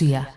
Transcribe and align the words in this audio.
Lucía. 0.00 0.28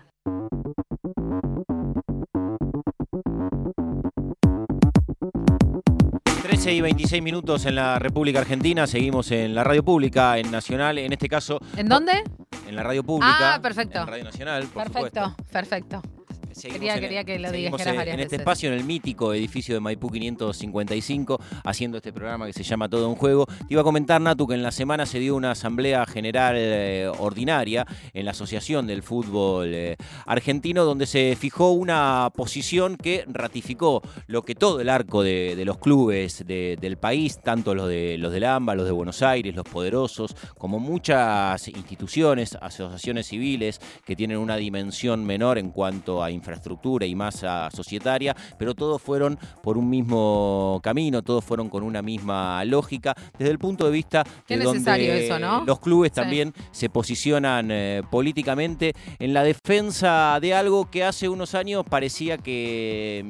13 6.42 6.72
y 6.72 6.80
26 6.80 7.22
minutos 7.22 7.66
en 7.66 7.76
la 7.76 8.00
República 8.00 8.40
Argentina, 8.40 8.88
seguimos 8.88 9.30
en 9.30 9.54
la 9.54 9.62
radio 9.62 9.84
pública, 9.84 10.36
en 10.38 10.50
Nacional, 10.50 10.98
en 10.98 11.12
este 11.12 11.28
caso... 11.28 11.60
¿En 11.76 11.88
dónde? 11.88 12.24
En 12.66 12.74
la 12.74 12.82
radio 12.82 13.04
pública. 13.04 13.54
Ah, 13.54 13.62
perfecto. 13.62 14.00
En 14.00 14.06
Radio 14.08 14.24
Nacional, 14.24 14.64
por 14.64 14.82
Perfecto, 14.82 15.24
supuesto. 15.24 15.52
perfecto. 15.52 16.02
Seguimos 16.54 16.78
Quería- 16.80 16.94
en- 16.94 17.00
quería 17.00 17.24
que 17.24 17.38
lo 17.38 17.48
en, 17.48 17.54
este 17.64 18.16
veces. 18.16 18.38
espacio, 18.40 18.72
en 18.72 18.78
el 18.78 18.84
mítico 18.84 19.32
edificio 19.34 19.74
de 19.74 19.80
Maipú 19.80 20.10
555, 20.10 21.40
haciendo 21.64 21.96
este 21.98 22.12
programa 22.12 22.46
que 22.46 22.52
se 22.52 22.62
llama 22.62 22.88
Todo 22.88 23.08
un 23.08 23.14
Juego. 23.16 23.46
Te 23.46 23.52
iba 23.70 23.80
a 23.80 23.84
comentar, 23.84 24.20
Natu, 24.20 24.46
que 24.46 24.54
en 24.54 24.62
la 24.62 24.72
semana 24.72 25.06
se 25.06 25.18
dio 25.18 25.34
una 25.36 25.52
asamblea 25.52 26.04
general 26.06 26.54
eh, 26.58 27.10
ordinaria 27.18 27.86
en 28.12 28.24
la 28.24 28.32
Asociación 28.32 28.86
del 28.86 29.02
Fútbol 29.02 29.72
eh, 29.74 29.96
Argentino, 30.26 30.84
donde 30.84 31.06
se 31.06 31.36
fijó 31.38 31.72
una 31.72 32.30
posición 32.34 32.96
que 32.96 33.24
ratificó 33.28 34.02
lo 34.26 34.42
que 34.42 34.54
todo 34.54 34.80
el 34.80 34.88
arco 34.88 35.22
de, 35.22 35.54
de 35.56 35.64
los 35.64 35.78
clubes 35.78 36.44
de- 36.46 36.76
del 36.80 36.96
país, 36.96 37.40
tanto 37.42 37.74
los 37.74 37.88
de 37.88 38.16
los 38.18 38.32
del 38.32 38.44
AMBA, 38.44 38.74
los 38.74 38.86
de 38.86 38.92
Buenos 38.92 39.22
Aires, 39.22 39.54
los 39.54 39.64
poderosos, 39.64 40.34
como 40.58 40.78
muchas 40.78 41.68
instituciones, 41.68 42.56
asociaciones 42.60 43.26
civiles 43.26 43.80
que 44.04 44.16
tienen 44.16 44.38
una 44.38 44.56
dimensión 44.56 45.24
menor 45.24 45.58
en 45.58 45.70
cuanto 45.70 46.22
a 46.22 46.30
infraestructura 46.42 47.06
y 47.06 47.14
masa 47.14 47.70
societaria, 47.70 48.34
pero 48.58 48.74
todos 48.74 49.00
fueron 49.00 49.38
por 49.62 49.78
un 49.78 49.88
mismo 49.88 50.80
camino, 50.82 51.22
todos 51.22 51.44
fueron 51.44 51.68
con 51.68 51.84
una 51.84 52.02
misma 52.02 52.64
lógica, 52.64 53.14
desde 53.38 53.52
el 53.52 53.58
punto 53.58 53.86
de 53.86 53.92
vista 53.92 54.24
Qué 54.46 54.58
de 54.58 54.64
donde 54.64 55.24
eso, 55.24 55.38
¿no? 55.38 55.64
los 55.64 55.78
clubes 55.78 56.10
Sí. 56.12 56.16
también 56.20 56.52
se 56.72 56.90
posicionan 56.90 57.70
eh, 57.70 58.02
políticamente 58.10 58.92
en 59.20 59.32
la 59.32 59.44
defensa 59.44 60.38
de 60.40 60.52
algo 60.52 60.90
que 60.90 61.04
hace 61.04 61.28
unos 61.28 61.54
años 61.54 61.84
parecía 61.88 62.38
que 62.38 63.24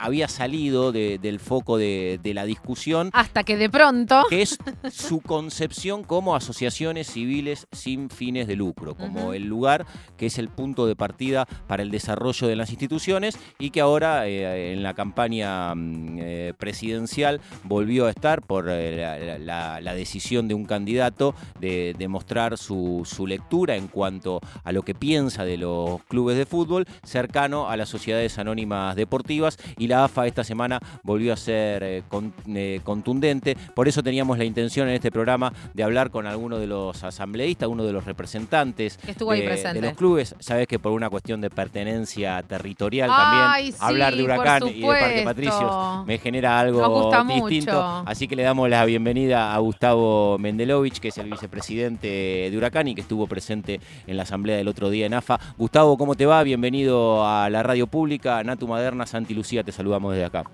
había 0.00 0.28
salido 0.28 0.92
de- 0.92 1.18
del 1.18 1.38
foco 1.40 1.76
de, 1.78 2.18
de 2.22 2.34
la 2.34 2.44
discusión, 2.44 3.10
Hasta 3.12 3.44
que 3.44 3.56
de 3.56 3.68
pronto. 3.70 4.24
que 4.28 4.42
es 4.42 4.58
su 4.90 5.20
concepción 5.20 6.02
como 6.04 6.34
asociaciones 6.34 7.06
civiles 7.10 7.66
sin 7.72 8.10
fines 8.10 8.46
de 8.46 8.56
lucro, 8.56 8.94
como 8.94 9.32
el 9.34 9.44
lugar 9.46 9.86
que 10.16 10.26
es 10.26 10.38
el 10.38 10.48
punto 10.48 10.86
de 10.86 10.96
partida 10.96 11.46
para 11.66 11.82
el 11.82 11.90
desarrollo 11.90 12.46
de 12.48 12.56
las 12.56 12.70
instituciones 12.70 13.38
y 13.58 13.70
que 13.70 13.80
ahora 13.80 14.26
eh, 14.26 14.72
en 14.72 14.82
la 14.82 14.94
campaña 14.94 15.74
mm, 15.74 16.18
eh, 16.20 16.54
presidencial 16.58 17.40
volvió 17.64 18.06
a 18.06 18.10
estar 18.10 18.42
por 18.42 18.68
eh, 18.70 18.96
la, 18.96 19.38
la- 19.38 19.80
la 19.80 19.94
decisión 19.94 20.48
de 20.48 20.54
un 20.54 20.64
candidato 20.64 21.34
de, 21.60 21.94
de 21.98 22.08
mostrar 22.08 22.56
su, 22.58 23.02
su 23.04 23.26
lectura 23.26 23.76
en 23.76 23.88
cuanto 23.88 24.40
a 24.64 24.72
lo 24.72 24.82
que 24.82 24.94
piensa 24.94 25.44
de 25.44 25.56
los 25.58 26.02
clubes 26.04 26.36
de 26.36 26.46
fútbol 26.46 26.86
cercano 27.04 27.68
a 27.68 27.76
las 27.76 27.88
sociedades 27.88 28.38
anónimas 28.38 28.96
deportivas 28.96 29.58
y 29.76 29.86
la 29.90 30.04
AFA 30.04 30.26
esta 30.26 30.44
semana 30.44 30.80
volvió 31.02 31.32
a 31.32 31.36
ser 31.36 31.82
eh, 31.82 32.02
con- 32.08 32.32
eh, 32.48 32.80
contundente. 32.82 33.56
Por 33.74 33.88
eso 33.88 34.02
teníamos 34.02 34.38
la 34.38 34.44
intención 34.44 34.88
en 34.88 34.94
este 34.94 35.10
programa 35.10 35.52
de 35.74 35.82
hablar 35.82 36.10
con 36.10 36.26
alguno 36.26 36.58
de 36.58 36.66
los 36.66 37.02
asambleístas, 37.04 37.68
uno 37.68 37.84
de 37.84 37.92
los 37.92 38.04
representantes 38.04 38.98
estuvo 39.06 39.32
de, 39.32 39.80
los 39.80 39.94
clubes. 39.94 40.34
Sabes 40.38 40.66
que 40.66 40.78
por 40.78 40.92
una 40.92 41.10
cuestión 41.10 41.40
de 41.40 41.50
pertenencia 41.50 42.42
territorial 42.42 43.10
Ay, 43.12 43.16
también 43.16 43.72
sí, 43.72 43.78
hablar 43.80 44.16
de 44.16 44.22
Huracán 44.22 44.62
y 44.68 44.80
de 44.80 44.86
Parque. 44.86 45.22
Patricios 45.24 46.06
me 46.06 46.18
genera 46.18 46.58
algo 46.58 47.10
distinto. 47.26 47.72
mucho. 47.72 48.02
Así 48.06 48.28
que 48.28 48.36
le 48.36 48.42
damos 48.42 48.68
la 48.70 48.84
bienvenida 48.84 49.54
a 49.54 49.58
Gustavo 49.58 50.38
Mendelovich, 50.38 50.98
que 51.00 51.08
es 51.08 51.18
el 51.18 51.30
vicepresidente 51.30 52.48
de 52.50 52.56
Huracán 52.56 52.88
y 52.88 52.94
que 52.94 53.00
estuvo 53.00 53.26
presente 53.26 53.80
en 54.06 54.16
la 54.16 54.22
asamblea 54.22 54.56
del 54.56 54.68
otro 54.68 54.90
día 54.90 55.06
en 55.06 55.14
AFA. 55.14 55.38
Gustavo, 55.58 55.98
¿cómo 55.98 56.14
te 56.14 56.26
va? 56.26 56.42
Bienvenido 56.42 57.26
a 57.26 57.50
la 57.50 57.62
radio 57.62 57.86
pública. 57.86 58.42
Natu 58.44 58.66
Maderna, 58.68 59.06
Santi 59.06 59.34
Lucía, 59.34 59.62
te 59.64 59.72
saludamos 59.80 60.12
desde 60.12 60.26
acá. 60.26 60.44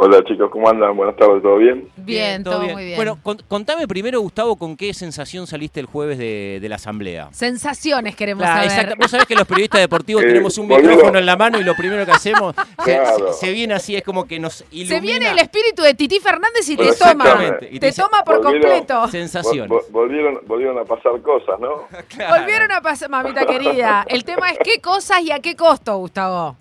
Hola 0.00 0.22
chicos, 0.24 0.48
¿cómo 0.52 0.68
andan? 0.70 0.96
Buenas 0.96 1.16
tardes, 1.16 1.42
¿todo 1.42 1.56
bien? 1.56 1.88
Bien, 1.96 2.44
todo 2.44 2.60
muy 2.62 2.84
bien. 2.84 2.94
Bueno, 2.96 3.18
con- 3.20 3.42
contame 3.48 3.88
primero, 3.88 4.20
Gustavo, 4.20 4.54
con 4.54 4.76
qué 4.76 4.94
sensación 4.94 5.48
saliste 5.48 5.80
el 5.80 5.86
jueves 5.86 6.18
de, 6.18 6.58
de 6.62 6.68
la 6.68 6.76
asamblea. 6.76 7.28
Sensaciones 7.32 8.14
queremos 8.14 8.42
Claro, 8.44 8.58
saber. 8.70 8.70
exacto. 8.70 8.94
Vos 9.02 9.10
sabés 9.10 9.26
que 9.26 9.34
los 9.34 9.44
periodistas 9.48 9.80
deportivos 9.80 10.22
Eh, 10.28 10.28
tenemos 10.28 10.56
un 10.56 10.68
micrófono 10.68 11.18
en 11.18 11.26
la 11.26 11.36
mano 11.36 11.58
y 11.58 11.64
lo 11.64 11.74
primero 11.74 12.06
que 12.06 12.12
hacemos 12.12 12.54
se, 12.84 12.96
Claro. 12.96 13.32
se- 13.32 13.46
se 13.46 13.52
viene 13.52 13.74
así, 13.74 13.96
es 13.96 14.04
como 14.04 14.24
que 14.28 14.38
nos 14.38 14.64
ilumina. 14.70 14.94
Se 14.94 15.00
viene 15.00 15.30
el 15.32 15.38
espíritu 15.40 15.82
de 15.82 15.94
Titi 15.94 16.20
Fernández 16.20 16.68
y 16.68 16.76
te 16.76 16.84
toma. 16.94 17.24
exactamente. 17.24 17.68
Y 17.72 17.80
te 17.80 17.90
toma 17.92 18.22
por 18.24 18.36
volvieron- 18.40 18.70
completo. 18.70 19.08
sensaciones. 19.10 19.68
Vol- 19.68 19.80
vol- 19.82 19.90
volvieron, 19.90 20.38
volvieron 20.46 20.78
a 20.78 20.84
pasar 20.84 21.20
cosas, 21.22 21.58
¿no? 21.58 21.88
Claro. 22.06 22.36
Volvieron 22.38 22.70
a 22.70 22.80
pasar, 22.80 23.10
mamita 23.10 23.44
querida. 23.46 24.06
El 24.08 24.22
tema 24.22 24.50
es 24.50 24.58
qué 24.62 24.80
cosas 24.80 25.22
y 25.22 25.32
a 25.32 25.40
qué 25.40 25.56
costo, 25.56 25.96
Gustavo. 25.98 26.56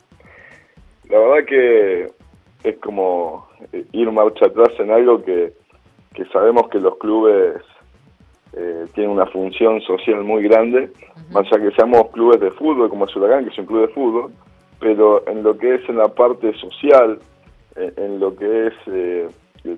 La 1.10 1.20
verdad 1.20 1.46
que 1.48 2.08
es 2.64 2.78
como 2.80 3.48
eh, 3.72 3.86
ir 3.94 4.12
marcha 4.12 4.46
atrás 4.48 4.70
en 4.80 4.92
algo 4.92 5.24
que, 5.24 5.54
que 6.14 6.26
sabemos 6.26 6.68
que 6.70 6.80
los 6.80 6.98
clubes 6.98 7.62
eh, 8.54 8.86
tienen 8.94 9.12
una 9.12 9.26
función 9.28 9.80
social 9.82 10.24
muy 10.24 10.44
grande, 10.44 10.90
más 11.32 11.46
allá 11.52 11.64
que 11.70 11.76
seamos 11.76 12.10
clubes 12.12 12.40
de 12.42 12.52
fútbol, 12.52 12.90
como 12.90 13.06
es 13.06 13.16
Huracán, 13.16 13.46
que 13.46 13.52
es 13.52 13.58
un 13.60 13.66
club 13.66 13.88
de 13.88 13.94
fútbol, 13.94 14.32
pero 14.80 15.26
en 15.28 15.44
lo 15.44 15.58
que 15.58 15.76
es 15.76 15.90
en 15.90 15.98
la 15.98 16.08
parte 16.10 16.54
social, 16.58 17.20
en, 17.76 17.94
en 17.98 18.20
lo 18.20 18.36
que 18.36 18.68
es 18.68 18.74
eh, 18.88 19.30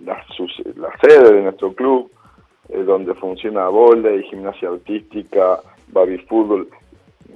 la, 0.06 0.24
sus- 0.36 0.62
la 0.78 0.90
sede 1.02 1.34
de 1.36 1.42
nuestro 1.44 1.74
club, 1.74 2.10
eh, 2.70 2.84
donde 2.84 3.14
funciona 3.16 3.68
volei, 3.68 4.24
gimnasia 4.24 4.70
artística, 4.70 5.60
baby 5.90 6.18
fútbol, 6.20 6.70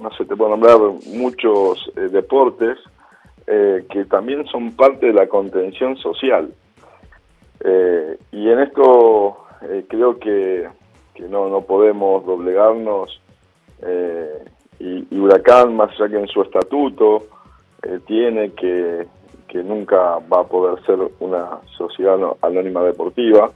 no 0.00 0.10
sé, 0.12 0.24
te 0.24 0.34
puedo 0.34 0.50
nombrar 0.50 0.78
muchos 1.14 1.90
eh, 1.96 2.08
deportes 2.10 2.78
eh, 3.46 3.84
que 3.90 4.04
también 4.06 4.46
son 4.46 4.72
parte 4.72 5.06
de 5.06 5.12
la 5.12 5.26
contención 5.26 5.96
social. 5.96 6.52
Eh, 7.64 8.18
y 8.32 8.50
en 8.50 8.60
esto 8.60 9.38
eh, 9.62 9.84
creo 9.88 10.18
que, 10.18 10.68
no, 11.28 11.48
no 11.48 11.62
podemos 11.62 12.24
doblegarnos 12.26 13.20
eh, 13.82 14.44
y, 14.78 15.18
Huracán, 15.18 15.74
más 15.74 15.90
allá 15.98 16.10
que 16.10 16.18
en 16.18 16.28
su 16.28 16.42
estatuto, 16.42 17.26
tiene 18.06 18.52
que, 18.52 19.06
que 19.46 19.62
nunca 19.62 20.18
va 20.32 20.40
a 20.40 20.44
poder 20.44 20.82
ser 20.86 20.98
una 21.20 21.58
sociedad 21.76 22.18
anónima 22.40 22.82
deportiva, 22.82 23.52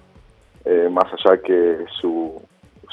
más 0.91 1.07
allá 1.15 1.41
que 1.41 1.87
su, 1.99 2.39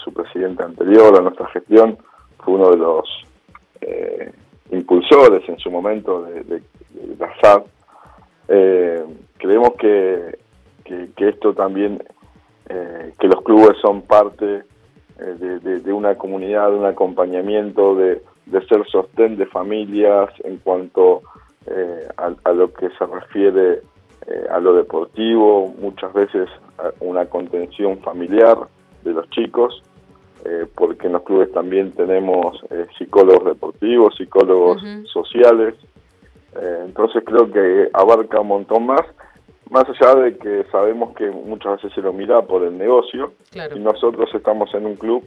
su 0.01 0.13
presidente 0.13 0.63
anterior 0.63 1.13
a 1.17 1.21
nuestra 1.21 1.47
gestión 1.47 1.97
fue 2.39 2.53
uno 2.53 2.71
de 2.71 2.77
los 2.77 3.25
impulsores 4.71 5.47
en 5.49 5.59
su 5.59 5.69
momento 5.69 6.23
de 6.23 6.61
la 7.19 7.31
SAD. 7.41 7.63
Eh, 8.47 9.03
creemos 9.37 9.73
que, 9.79 10.37
que, 10.83 11.09
que 11.15 11.29
esto 11.29 11.53
también, 11.53 12.01
eh, 12.69 13.13
que 13.19 13.27
los 13.27 13.41
clubes 13.43 13.77
son 13.81 14.01
parte 14.03 14.63
eh, 15.19 15.23
de, 15.39 15.59
de- 15.59 15.79
de 15.79 15.93
una 15.93 16.15
comunidad, 16.15 16.69
de 16.69 16.77
un 16.77 16.85
acompañamiento, 16.85 17.95
de, 17.95 18.21
de 18.45 18.65
ser 18.67 18.85
sostén 18.87 19.37
de 19.37 19.45
familias 19.47 20.29
en 20.43 20.57
cuanto 20.57 21.21
eh, 21.67 22.07
a, 22.17 22.31
a 22.43 22.53
lo 22.53 22.71
que 22.73 22.89
se 22.91 23.05
refiere 23.05 23.81
a 24.49 24.59
lo 24.59 24.73
deportivo, 24.73 25.71
muchas 25.79 26.11
veces 26.13 26.49
una 26.99 27.27
contención 27.27 27.99
familiar 27.99 28.57
de 29.03 29.11
los 29.13 29.29
chicos, 29.29 29.83
eh, 30.45 30.65
porque 30.75 31.05
en 31.05 31.13
los 31.13 31.21
clubes 31.21 31.51
también 31.51 31.91
tenemos 31.91 32.59
eh, 32.71 32.87
psicólogos 32.97 33.45
deportivos, 33.45 34.15
psicólogos 34.15 34.81
sociales, 35.13 35.75
eh, 36.61 36.79
entonces 36.85 37.23
creo 37.25 37.51
que 37.51 37.89
abarca 37.93 38.39
un 38.41 38.47
montón 38.47 38.85
más, 38.85 39.01
más 39.69 39.85
allá 39.89 40.15
de 40.21 40.37
que 40.37 40.63
sabemos 40.71 41.15
que 41.15 41.29
muchas 41.29 41.73
veces 41.81 41.93
se 41.93 42.01
lo 42.01 42.13
mira 42.13 42.41
por 42.43 42.63
el 42.63 42.77
negocio 42.77 43.33
Claro. 43.51 43.75
y 43.75 43.79
nosotros 43.79 44.29
estamos 44.33 44.73
en 44.73 44.85
un 44.85 44.95
club 44.95 45.23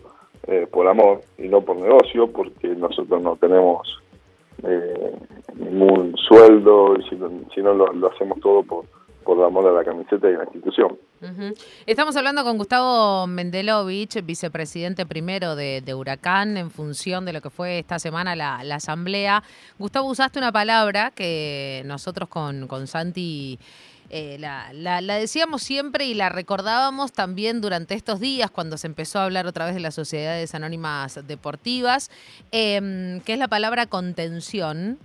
eh, 0.47 0.67
por 0.71 0.87
amor 0.87 1.21
y 1.37 1.49
no 1.49 1.61
por 1.61 1.77
negocio, 1.77 2.29
porque 2.29 2.69
nosotros 2.69 3.21
no 3.23 3.37
tenemos 3.37 4.01
eh, 4.63 5.13
ningún 5.55 6.17
sueldo 6.17 6.97
y 6.99 7.03
si, 7.09 7.17
no- 7.17 7.31
si 7.55 7.61
no 7.63 7.75
lo, 7.75 7.93
lo 7.93 8.09
hacemos 8.11 8.41
todo 8.41 8.63
por, 8.63 8.85
por 9.29 9.45
amor 9.45 9.67
a 9.67 9.73
la 9.73 9.85
camiseta 9.85 10.27
y 10.31 10.33
la 10.33 10.45
institución. 10.45 10.97
Estamos 11.85 12.17
hablando 12.17 12.45
con 12.45 12.57
Gustavo 12.57 13.27
Mendelovich, 13.27 14.25
vicepresidente 14.25 15.05
primero 15.05 15.55
de, 15.55 15.95
Huracán, 15.95 16.57
en 16.57 16.71
función 16.71 17.27
de 17.27 17.35
lo 17.35 17.43
que 17.43 17.51
fue 17.51 17.79
esta 17.79 17.99
semana 17.99 18.35
la, 18.35 18.65
la 18.65 18.77
asamblea. 18.77 19.43
Gustavo, 19.79 20.09
usaste 20.09 20.39
una 20.39 20.51
palabra 20.51 21.11
que 21.11 21.83
nosotros 21.85 22.31
con, 22.31 22.69
con 22.69 22.87
Santi 22.87 23.59
eh, 24.09 24.39
la 24.39 25.19
decíamos 25.19 25.63
siempre 25.63 26.07
y 26.07 26.15
la 26.15 26.31
recordábamos 26.31 27.13
también 27.13 27.61
durante 27.61 27.95
estos 27.95 28.21
días 28.21 28.51
cuando 28.51 28.79
se 28.79 28.87
empezó 28.87 29.19
a 29.19 29.25
hablar 29.25 29.47
otra 29.47 29.67
vez 29.67 29.75
de 29.75 29.81
las 29.81 29.95
sociedades 29.95 30.55
anónimas 30.55 31.21
deportivas, 31.27 32.11
em, 32.51 33.21
que 33.21 33.35
es 33.35 33.39
la 33.39 33.49
palabra 33.49 33.85
contención. 33.85 34.99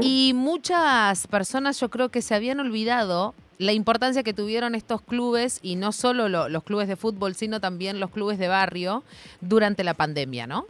Y 0.00 0.32
muchas 0.34 1.26
personas 1.26 1.78
yo 1.80 1.88
creo 1.90 2.08
que 2.10 2.22
se 2.22 2.34
habían 2.34 2.60
olvidado 2.60 3.34
la 3.58 3.72
importancia 3.72 4.22
que 4.22 4.32
tuvieron 4.32 4.74
estos 4.74 5.02
clubes 5.02 5.58
y 5.62 5.76
no 5.76 5.92
solo 5.92 6.28
lo- 6.28 6.48
los 6.48 6.62
clubes 6.62 6.86
de 6.88 6.96
fútbol, 6.96 7.34
sino 7.34 7.60
también 7.60 7.98
los 8.00 8.10
clubes 8.10 8.38
de 8.38 8.48
barrio 8.48 9.02
durante 9.40 9.82
la 9.84 9.94
pandemia, 9.94 10.46
¿no? 10.46 10.66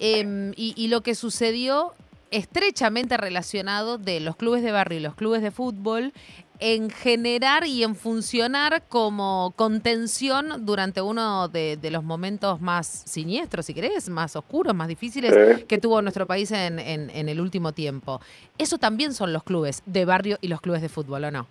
em, 0.00 0.52
y, 0.56 0.86
lo 0.88 1.00
que 1.00 1.14
sucedió 1.16 1.92
estrechamente 2.30 3.16
relacionado 3.16 3.98
de 3.98 4.20
los 4.20 4.36
clubes 4.36 4.62
de 4.62 4.70
barrio 4.70 4.98
y 4.98 5.02
los 5.02 5.14
clubes 5.16 5.42
de 5.42 5.50
fútbol 5.50 6.12
en 6.60 6.90
generar 6.90 7.66
y 7.66 7.82
en 7.84 7.94
funcionar 7.94 8.82
como 8.88 9.52
contención 9.56 10.66
durante 10.66 11.00
uno 11.00 11.48
de, 11.48 11.78
los 11.90 12.02
momentos 12.02 12.60
más 12.60 12.86
siniestros, 12.86 13.66
si 13.66 13.74
querés, 13.74 14.08
más 14.08 14.36
oscuros, 14.36 14.74
más 14.74 14.88
difíciles 14.88 15.64
que 15.64 15.78
tuvo 15.78 16.02
nuestro 16.02 16.26
país 16.26 16.50
en, 16.52 16.78
en, 16.78 17.28
el 17.28 17.40
último 17.40 17.72
tiempo. 17.72 18.20
Eso 18.58 18.78
también 18.78 19.12
son 19.12 19.32
los 19.32 19.42
clubes 19.42 19.82
de 19.86 20.04
barrio 20.04 20.36
y 20.40 20.48
los 20.48 20.60
clubes 20.60 20.82
de 20.82 20.88
fútbol, 20.88 21.24
¿o 21.24 21.30
no? 21.30 21.46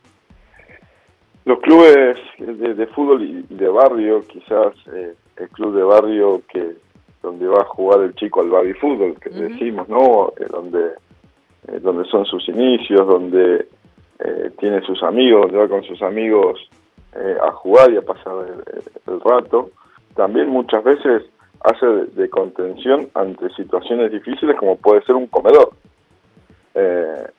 Los 1.45 1.59
clubes 1.62 2.18
de, 2.38 2.88
fútbol 2.88 3.24
y 3.24 3.56
de 3.56 3.69
barrio, 3.69 4.21
quizás 4.27 4.74
eh, 4.94 5.15
el 5.38 5.50
club 5.50 5.75
de 5.75 5.83
barrio 5.83 6.42
que 6.51 6.75
donde 7.21 7.48
va 7.48 7.62
a 7.62 7.65
jugar 7.65 8.01
el 8.01 8.13
chico 8.15 8.42
al 8.42 8.50
baby 8.50 8.74
fútbol, 8.74 9.15
que 9.19 9.30
decimos, 9.30 9.88
¿no? 9.89 10.33
Eh, 10.39 10.45
donde, 10.50 10.92
eh, 11.68 11.80
donde 11.81 12.06
son 12.09 12.25
sus 12.25 12.48
inicios, 12.50 13.07
donde 13.07 13.68
eh, 14.28 14.52
tiene 14.60 14.82
sus 14.82 15.02
amigos, 15.04 15.52
va 15.54 15.68
con 15.68 15.84
sus 15.84 16.02
amigos 16.02 16.60
a 17.42 17.52
jugar 17.52 17.92
y 17.92 17.98
a 17.98 18.04
pasar 18.04 18.46
el, 19.08 19.22
rato. 19.22 19.72
También 20.16 20.50
muchas 20.50 20.84
veces 20.84 21.24
hace 21.62 21.86
de, 22.14 22.30
contención 22.30 23.10
ante 23.16 23.50
situaciones 23.56 24.12
difíciles 24.12 24.56
como 24.56 24.76
puede 24.76 25.02
ser 25.02 25.16
un 25.16 25.26
comedor. 25.26 25.72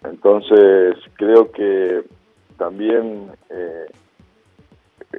entonces 0.02 0.96
creo 1.14 1.52
que 1.52 2.02
también 2.56 3.30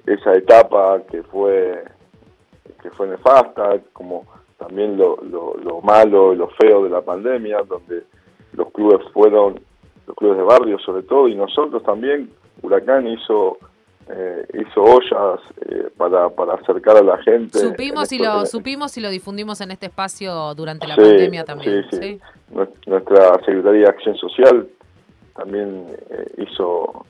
esa 0.06 0.33
etapa 0.33 1.01
que 1.10 1.24
fue 1.24 1.86
que 2.81 2.89
fue 2.92 3.07
nefasta, 3.07 3.80
como 3.94 4.25
también 4.57 4.98
lo, 4.98 5.18
lo, 5.24 5.81
malo 5.81 6.33
y 6.33 6.38
lo 6.38 6.50
feo 6.50 6.83
de 6.83 6.89
la 6.89 7.01
pandemia, 7.01 7.63
donde 7.63 8.04
los 8.54 8.71
clubes 8.71 9.07
fueron, 9.13 9.60
los 10.09 10.17
clubes 10.17 10.38
de 10.38 10.44
barrio 10.44 10.79
sobre 10.79 11.03
todo, 11.03 11.27
y 11.27 11.35
nosotros 11.35 11.83
también, 11.83 12.29
Huracán 12.61 13.07
hizo 13.07 13.57
eh, 14.11 14.44
hizo 14.56 14.81
ollas 14.81 15.39
eh, 15.69 15.88
para, 15.95 16.29
para 16.29 16.56
acercar 16.56 16.97
a 16.97 17.03
la 17.03 17.17
gente. 17.19 17.59
Supimos 17.59 18.11
y 18.11 18.17
lo 18.17 18.44
supimos 18.47 18.97
y 18.97 19.01
lo 19.01 19.09
difundimos 19.11 19.61
en 19.61 19.69
este 19.69 19.85
espacio 19.85 20.56
durante 20.56 20.88
la 20.88 20.95
pandemia 20.95 21.45
también. 21.45 21.85
Sí, 21.91 22.19
Nuestra 22.50 23.35
Secretaría 23.45 23.81
de 23.81 23.88
Acción 23.88 24.15
Social 24.17 24.67
también 25.35 25.85
eh, 26.09 26.25
hizo 26.38 27.06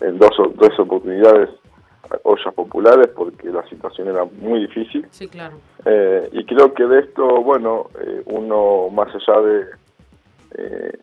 en 0.00 0.18
dos, 0.18 0.30
dos 0.54 0.78
oportunidades 0.78 1.50
ollas 2.22 2.54
populares 2.54 3.08
porque 3.08 3.50
la 3.50 3.68
situación 3.68 4.08
era 4.08 4.24
muy 4.24 4.60
difícil. 4.60 5.06
Sí, 5.10 5.28
claro. 5.28 5.58
Eh, 5.84 6.26
y 6.32 6.42
creo 6.44 6.72
que 6.72 6.86
de 6.86 7.00
esto, 7.00 7.42
bueno, 7.42 7.88
uno 8.24 8.88
más 8.88 9.08
allá 9.14 9.68
eh, 10.56 10.98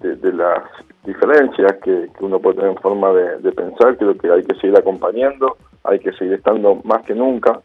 de, 0.00 0.32
las 0.32 0.62
diferencias 1.04 1.74
que, 1.82 2.08
uno 2.20 2.38
puede 2.38 2.56
tener 2.56 2.70
en 2.72 2.78
forma 2.78 3.12
de, 3.12 3.52
pensar, 3.52 3.96
creo 3.96 4.16
que 4.16 4.30
hay 4.30 4.42
que 4.44 4.54
seguir 4.56 4.76
acompañando, 4.76 5.56
hay 5.84 5.98
que 5.98 6.12
seguir 6.12 6.34
estando 6.34 6.80
más 6.84 7.02
que 7.04 7.14
nunca, 7.14 7.60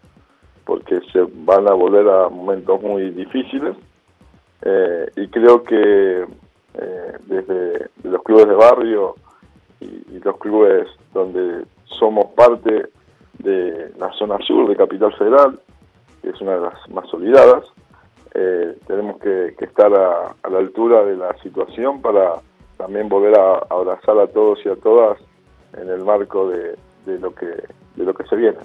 porque 0.65 0.99
se 1.11 1.25
van 1.45 1.67
a 1.67 1.73
volver 1.73 2.07
a 2.07 2.29
momentos 2.29 2.81
muy 2.81 3.09
difíciles. 3.11 3.75
y 5.15 5.27
creo 5.27 5.63
que 5.63 6.25
desde 7.27 7.89
los 8.03 8.23
clubes 8.23 8.47
de 8.47 8.55
barrio 8.55 9.15
y 9.79 10.19
los 10.23 10.37
clubes 10.37 10.87
donde 11.13 11.65
somos 11.85 12.25
parte 12.35 12.87
de 13.39 13.91
la 13.97 14.11
zona 14.13 14.37
sur 14.39 14.67
de 14.69 14.75
Capital 14.75 15.13
Federal, 15.13 15.59
que 16.21 16.29
es 16.29 16.41
una 16.41 16.55
de 16.55 16.61
las 16.61 16.89
más 16.89 17.13
olvidadas. 17.13 17.71
Eh, 18.35 18.75
tenemos 18.87 19.19
que, 19.19 19.55
estar 19.59 19.93
a, 19.93 20.35
la 20.49 20.57
altura 20.57 21.03
de 21.03 21.15
la 21.15 21.37
situación 21.43 22.01
para 22.01 22.41
también 22.77 23.07
volver 23.07 23.37
a, 23.37 23.59
abrazar 23.69 24.17
a 24.19 24.27
todos 24.27 24.59
y 24.65 24.69
a 24.69 24.75
todas 24.75 25.19
en 25.77 25.89
el 25.89 26.03
marco 26.03 26.49
de, 26.49 26.75
de 27.05 27.19
lo 27.19 27.33
que 27.33 27.45
de 27.95 28.05
lo 28.05 28.13
que 28.13 28.25
se 28.25 28.35
viene. 28.35 28.59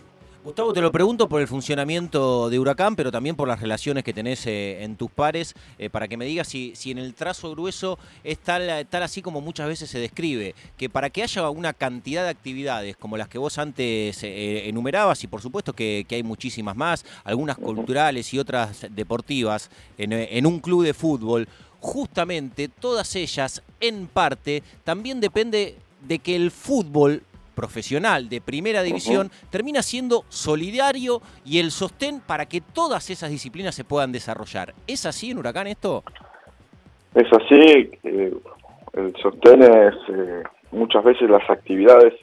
Gustavo, 0.48 0.72
te 0.72 0.80
lo 0.80 0.90
pregunto 0.90 1.28
por 1.28 1.42
el 1.42 1.46
funcionamiento 1.46 2.48
de 2.48 2.58
Huracán, 2.58 2.96
pero 2.96 3.12
también 3.12 3.36
por 3.36 3.46
las 3.46 3.60
relaciones 3.60 4.02
que 4.02 4.14
tenés 4.14 4.46
eh, 4.46 4.82
en 4.82 4.96
tus 4.96 5.10
pares, 5.10 5.54
eh, 5.78 5.90
para 5.90 6.08
que 6.08 6.16
me 6.16 6.24
digas 6.24 6.48
si, 6.48 6.72
si, 6.74 6.90
en 6.90 6.96
el 6.96 7.12
trazo 7.12 7.50
grueso 7.50 7.98
es 8.24 8.38
tal, 8.38 8.70
así 8.90 9.20
como 9.20 9.42
muchas 9.42 9.68
veces 9.68 9.90
se 9.90 9.98
describe, 9.98 10.54
que 10.78 10.88
para 10.88 11.10
que 11.10 11.22
haya 11.22 11.50
una 11.50 11.74
cantidad 11.74 12.22
de 12.22 12.30
actividades 12.30 12.96
como 12.96 13.18
las 13.18 13.28
que 13.28 13.36
vos 13.36 13.58
antes 13.58 14.22
eh, 14.22 14.70
enumerabas, 14.70 15.22
y 15.22 15.26
por 15.26 15.42
supuesto 15.42 15.74
que, 15.74 16.06
hay 16.08 16.22
muchísimas 16.22 16.74
más, 16.74 17.04
algunas 17.24 17.58
culturales 17.58 18.32
y 18.32 18.38
otras 18.38 18.86
deportivas, 18.88 19.70
en, 19.98 20.14
en 20.14 20.46
un 20.46 20.60
club 20.60 20.82
de 20.82 20.94
fútbol, 20.94 21.46
justamente 21.78 22.68
todas 22.68 23.14
ellas, 23.16 23.62
en 23.80 24.06
parte, 24.06 24.62
también 24.82 25.20
depende 25.20 25.76
de 26.00 26.20
que 26.20 26.36
el 26.36 26.50
fútbol 26.50 27.22
profesional 27.58 28.28
de 28.28 28.40
primera 28.40 28.84
división 28.84 29.32
termina 29.50 29.82
siendo 29.82 30.22
solidario 30.28 31.20
y 31.44 31.58
el 31.58 31.72
sostén 31.72 32.20
para 32.20 32.46
que 32.46 32.60
todas 32.60 33.10
esas 33.10 33.30
disciplinas 33.30 33.74
se 33.74 33.82
puedan 33.82 34.12
desarrollar. 34.12 34.74
¿Es 34.86 35.04
así 35.06 35.32
en 35.32 35.38
Huracán 35.38 35.66
esto? 35.66 36.04
Es 37.16 37.26
así, 37.32 37.90
eh, 38.04 38.32
el 38.92 39.16
sostén 39.16 39.62
es, 39.64 39.94
eh, 40.08 40.44
muchas 40.70 41.02
veces 41.02 41.28
las 41.28 41.50
actividades 41.50 42.14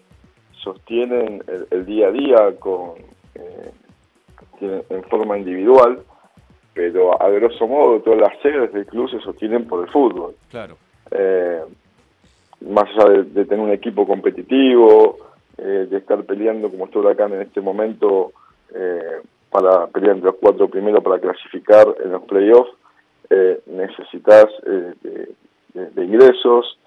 sostienen 0.53 1.43
el, 1.69 1.85
día 1.85 2.07
a 2.07 2.11
día 2.11 2.55
con 2.57 2.93
eh, 3.35 3.71
en 4.89 5.03
forma 5.09 5.37
individual, 5.37 5.99
pero 6.73 7.21
a 7.21 7.29
grosso 7.29 7.67
modo 7.67 7.99
todas 7.99 8.21
las 8.21 8.41
sedes 8.41 8.71
del 8.71 8.85
club 8.85 9.09
se 9.09 9.19
sostienen 9.19 9.67
por 9.67 9.85
el 9.85 9.91
fútbol. 9.91 10.33
Claro 10.49 10.77
más 12.61 12.85
allá 12.97 13.23
de, 13.23 13.45
tener 13.45 13.59
un 13.59 13.71
equipo 13.71 14.07
competitivo, 14.07 15.17
eh, 15.57 15.87
de 15.89 15.97
estar 15.99 16.21
peleando 16.25 16.69
como 16.69 16.83
está 16.83 16.99
Huracán 16.99 17.31
en 17.33 17.43
este 17.43 17.61
momento 17.61 18.33
eh, 18.73 19.21
para 19.49 19.87
pelear 19.87 20.15
entre 20.15 20.31
los 20.31 20.39
cuatro 20.41 20.67
primeros 20.67 21.01
para 21.01 21.17
clasificar 21.17 21.87
en 22.03 22.11
los 22.11 22.23
playoffs, 22.23 22.73
eh, 23.29 23.61
necesitas 23.67 24.47
de, 24.65 26.03
ingresos 26.03 26.77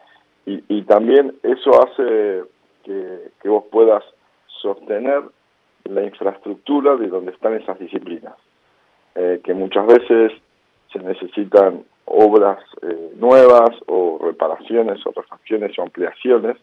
y, 0.44 0.82
también 0.82 1.34
eso 1.42 1.70
hace 1.82 2.42
que, 2.84 3.30
que 3.40 3.48
vos 3.48 3.64
puedas 3.70 4.04
sostener 4.60 5.22
la 5.84 6.04
infraestructura 6.04 6.96
de 6.96 7.08
donde 7.08 7.32
están 7.32 7.54
esas 7.54 7.78
disciplinas, 7.78 8.34
que 9.14 9.54
muchas 9.54 9.86
veces 9.86 10.32
se 10.92 10.98
necesitan 11.00 11.84
obras 12.04 12.58
nuevas 13.16 13.70
o 13.86 14.18
reparaciones 14.22 15.04
o 15.06 15.12
refacciones 15.12 15.78
o 15.78 15.82
ampliaciones 15.82 16.56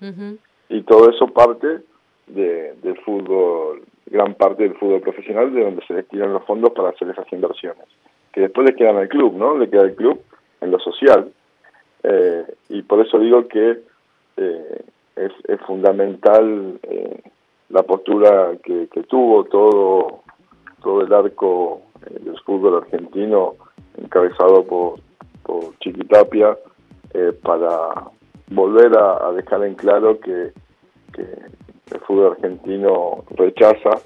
y 0.70 0.82
todo 0.82 1.10
eso 1.10 1.28
parte 1.28 1.82
de, 2.28 2.74
del 2.82 2.98
fútbol, 3.02 3.84
gran 4.06 4.34
parte 4.36 4.64
del 4.64 4.76
fútbol 4.76 5.02
profesional, 5.02 5.54
de 5.54 5.64
donde 5.64 5.86
se 5.86 5.94
destinan 5.94 6.34
los 6.34 6.44
fondos 6.46 6.72
para 6.72 6.90
hacer 6.90 7.10
esas 7.10 7.32
inversiones, 7.32 7.86
que 8.32 8.42
después 8.42 8.68
le 8.68 8.76
quedan 8.76 8.98
al 8.98 9.10
club, 9.10 9.36
¿no? 9.36 9.58
Le 9.58 9.70
queda 9.70 9.82
al 9.82 9.96
club 9.96 10.22
en 10.62 10.72
lo 10.72 10.80
social. 10.80 11.32
Eh, 12.04 12.46
y 12.70 12.82
por 12.84 13.00
eso 13.00 13.18
digo 13.20 13.48
que 13.48 13.80
eh, 14.38 14.84
es, 15.16 15.62
fundamental 15.66 16.80
eh, 16.84 17.22
la 17.70 17.84
postura 17.84 18.52
que, 18.64 18.88
tuvo 19.08 19.46
todo, 19.46 20.22
todo 20.84 21.02
el 21.02 21.14
arco 21.14 21.82
del 22.10 22.40
fútbol 22.42 22.84
argentino, 22.84 23.56
encabezado 23.98 24.64
por, 24.66 25.00
por 25.44 25.78
Chiquitapia, 25.80 26.58
para 27.42 28.10
volver 28.50 28.94
a, 28.98 29.28
a, 29.28 29.32
dejar 29.32 29.64
en 29.64 29.76
claro 29.76 30.20
que, 30.20 30.52
que, 31.14 31.24
el 31.92 32.00
fútbol 32.02 32.32
argentino 32.34 33.24
rechaza 33.32 34.02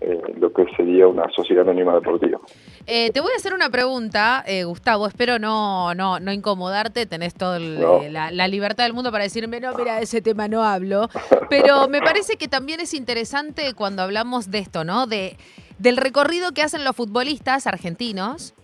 eh, 0.00 0.20
lo 0.36 0.52
que 0.52 0.66
sería 0.76 1.08
una 1.08 1.28
sociedad 1.34 1.62
anónima 1.62 1.94
deportiva. 1.94 2.38
Eh, 2.86 3.10
te 3.10 3.20
voy 3.20 3.32
a 3.32 3.36
hacer 3.36 3.54
una 3.54 3.70
pregunta, 3.70 4.44
eh, 4.46 4.64
Gustavo, 4.64 5.06
espero 5.06 5.38
no, 5.38 5.94
no, 5.94 6.20
no 6.20 6.30
incomodarte, 6.30 7.06
tenés 7.06 7.34
toda 7.34 7.58
la, 7.58 8.30
la, 8.30 8.48
libertad 8.48 8.84
del 8.84 8.92
mundo 8.92 9.10
para 9.10 9.24
decirme, 9.24 9.60
no, 9.60 9.74
mira, 9.74 9.96
de 9.96 10.02
ese 10.02 10.20
tema 10.20 10.46
no 10.46 10.62
hablo, 10.62 11.08
pero 11.50 11.88
me 11.88 12.00
parece 12.00 12.36
que 12.36 12.48
también 12.48 12.80
es 12.80 12.92
interesante 12.92 13.74
cuando 13.74 14.02
hablamos 14.02 14.50
de 14.50 14.58
esto, 14.58 14.84
¿no? 14.84 15.06
De, 15.06 15.36
del 15.78 15.96
recorrido 15.96 16.52
que 16.52 16.62
hacen 16.62 16.84
los 16.84 16.94
futbolistas 16.94 17.66
argentinos 17.66 18.54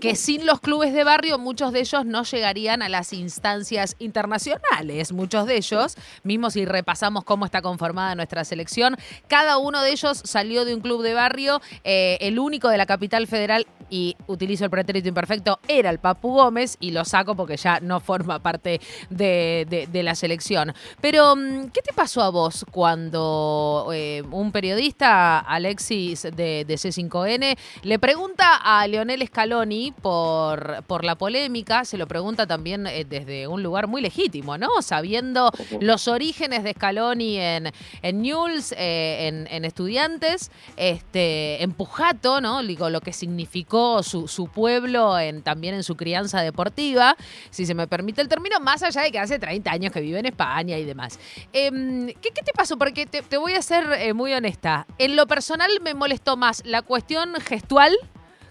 que 0.00 0.16
sin 0.16 0.46
los 0.46 0.60
clubes 0.60 0.92
de 0.92 1.04
barrio 1.04 1.38
muchos 1.38 1.72
de 1.72 1.80
ellos 1.80 2.04
no 2.04 2.22
llegarían 2.24 2.82
a 2.82 2.88
las 2.88 3.12
instancias 3.12 3.96
internacionales. 3.98 5.12
Muchos 5.12 5.46
de 5.46 5.56
ellos, 5.56 5.96
mismo 6.22 6.50
si 6.50 6.64
repasamos 6.64 7.24
cómo 7.24 7.44
está 7.44 7.62
conformada 7.62 8.14
nuestra 8.14 8.44
selección, 8.44 8.96
cada 9.28 9.58
uno 9.58 9.82
de 9.82 9.90
ellos 9.90 10.20
salió 10.24 10.64
de 10.64 10.74
un 10.74 10.80
club 10.80 11.02
de 11.02 11.14
barrio, 11.14 11.60
eh, 11.84 12.18
el 12.20 12.38
único 12.38 12.68
de 12.68 12.78
la 12.78 12.86
capital 12.86 13.26
federal, 13.26 13.66
y 13.88 14.16
utilizo 14.26 14.64
el 14.64 14.70
pretérito 14.70 15.08
imperfecto, 15.08 15.60
era 15.68 15.90
el 15.90 15.98
Papu 15.98 16.32
Gómez, 16.32 16.76
y 16.80 16.90
lo 16.90 17.04
saco 17.04 17.36
porque 17.36 17.56
ya 17.56 17.78
no 17.78 18.00
forma 18.00 18.40
parte 18.40 18.80
de, 19.10 19.88
la 19.92 20.14
selección. 20.14 20.74
Pero, 21.00 21.36
mm, 21.36 21.68
¿qué 21.68 21.82
te 21.82 21.92
pasó 21.92 22.22
a 22.22 22.30
vos 22.30 22.66
cuando 22.72 23.90
eh, 23.92 24.22
un 24.30 24.50
periodista, 24.50 25.38
Alexis 25.38 26.22
de, 26.22 26.64
de 26.66 26.74
C5N, 26.74 27.56
le 27.82 27.98
pregunta 27.98 28.56
a 28.56 28.86
Leonel 28.88 29.24
Scaloni, 29.26 29.75
Por, 30.02 30.84
por 30.86 31.04
la 31.04 31.16
polémica, 31.16 31.84
se 31.84 31.98
lo 31.98 32.06
pregunta 32.06 32.46
también 32.46 32.86
eh, 32.86 33.04
desde 33.04 33.46
un 33.46 33.62
lugar 33.62 33.86
muy 33.86 34.00
legítimo, 34.00 34.56
¿no? 34.58 34.80
Sabiendo 34.80 35.50
los 35.80 36.08
orígenes 36.08 36.64
de 36.64 36.72
Scaloni 36.72 37.38
en, 37.38 37.72
en 38.02 38.22
Newell's, 38.22 38.72
eh, 38.76 39.46
en, 39.50 39.64
Estudiantes, 39.64 40.50
este, 40.76 41.62
en 41.62 41.72
Pujato, 41.72 42.40
¿no? 42.40 42.62
Digo, 42.62 42.88
lo 42.88 43.00
que 43.00 43.12
significó 43.12 44.02
su, 44.02 44.28
su 44.28 44.48
pueblo 44.48 45.18
en, 45.18 45.42
también 45.42 45.74
en 45.74 45.82
su 45.82 45.96
crianza 45.96 46.40
deportiva, 46.40 47.16
si 47.50 47.66
se 47.66 47.74
me 47.74 47.86
permite 47.86 48.22
el 48.22 48.28
término, 48.28 48.60
más 48.60 48.82
allá 48.82 49.02
de 49.02 49.10
que 49.10 49.18
hace 49.18 49.38
30 49.38 49.70
años 49.70 49.92
que 49.92 50.00
vive 50.00 50.18
en 50.18 50.26
España 50.26 50.78
y 50.78 50.84
demás. 50.84 51.18
Em, 51.52 52.06
¿qué, 52.06 52.30
te 52.30 52.52
pasó? 52.52 52.78
Porque 52.78 53.06
te, 53.06 53.22
te 53.22 53.36
voy 53.36 53.54
a 53.54 53.62
ser 53.62 53.84
eh, 53.98 54.14
muy 54.14 54.32
honesta. 54.32 54.86
En 54.98 55.16
lo 55.16 55.26
personal 55.26 55.70
me 55.82 55.94
molestó 55.94 56.36
más 56.36 56.62
la 56.64 56.82
cuestión 56.82 57.34
gestual 57.40 57.96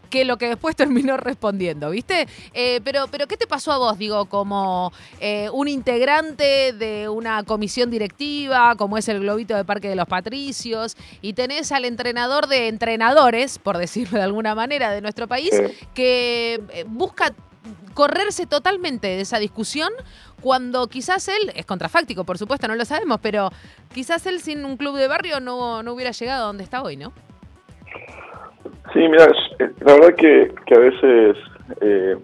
que 0.06 0.26
lo 0.26 0.38
que 0.38 0.48
después 0.48 0.76
terminó 0.76 1.18
respondiendo, 1.18 1.90
¿viste? 1.90 2.28
Eh, 2.54 2.82
pero, 2.84 3.06
pero, 3.12 3.28
¿qué 3.28 3.38
te 3.38 3.48
pasó 3.48 3.72
a 3.72 3.78
vos, 3.78 3.98
digo, 3.98 4.26
como 4.26 4.92
eh, 5.20 5.50
un 5.52 5.68
integrante 5.68 6.74
de 6.74 7.10
una 7.10 7.44
comisión 7.44 7.90
directiva, 7.90 8.76
como 8.76 8.98
es 8.98 9.08
el 9.10 9.20
Globito 9.20 9.56
de 9.56 9.66
Parque 9.66 9.90
de 9.90 9.96
los 9.96 10.08
Patricios, 10.08 10.96
y 11.22 11.34
tenés 11.34 11.72
al 11.72 11.86
entrenador 11.86 12.48
de 12.48 12.68
entrenadores, 12.68 13.60
por 13.60 13.78
decirlo 13.78 14.18
de 14.18 14.24
alguna 14.24 14.56
manera, 14.56 14.92
de 14.92 15.02
nuestro 15.02 15.28
país, 15.28 15.52
que 15.94 16.62
busca 16.88 17.34
correrse 17.94 18.46
totalmente 18.46 19.08
de 19.08 19.22
esa 19.22 19.40
discusión 19.40 19.90
cuando 20.42 20.88
quizás 20.88 21.28
él, 21.28 21.52
es 21.56 21.66
contrafáctico, 21.66 22.24
por 22.24 22.38
supuesto, 22.38 22.68
no 22.68 22.76
lo 22.76 22.86
sabemos, 22.86 23.20
pero 23.22 23.50
quizás 23.94 24.26
él 24.28 24.42
sin 24.42 24.64
un 24.64 24.78
club 24.78 24.96
de 24.96 25.08
barrio 25.08 25.40
no, 25.40 25.82
no 25.82 25.94
hubiera 25.94 26.12
llegado 26.12 26.44
a 26.44 26.48
donde 26.48 26.64
está 26.64 26.84
hoy, 26.84 26.98
¿no? 26.98 27.14
Sí, 28.94 29.00
mira, 29.00 29.26
eh, 29.26 29.34
la 29.60 29.94
verdad 29.94 30.16
que, 30.16 30.76
a 30.76 30.80
veces 30.80 31.38
eh, 31.82 32.18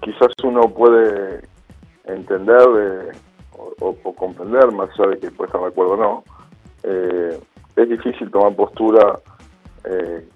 quizás 0.00 0.32
uno 0.44 0.62
puede 0.62 1.40
entender 2.04 3.12
o, 3.80 3.94
comprender, 4.14 4.72
más 4.72 4.88
allá 4.98 5.10
de 5.10 5.18
que 5.18 5.30
puede 5.30 5.48
estar 5.48 5.60
de 5.60 5.68
acuerdo 5.68 5.92
o 5.92 5.96
no, 5.96 6.24
eh, 6.82 7.38
es 7.76 7.88
difícil 7.88 8.30
tomar 8.30 8.54
postura 8.54 9.20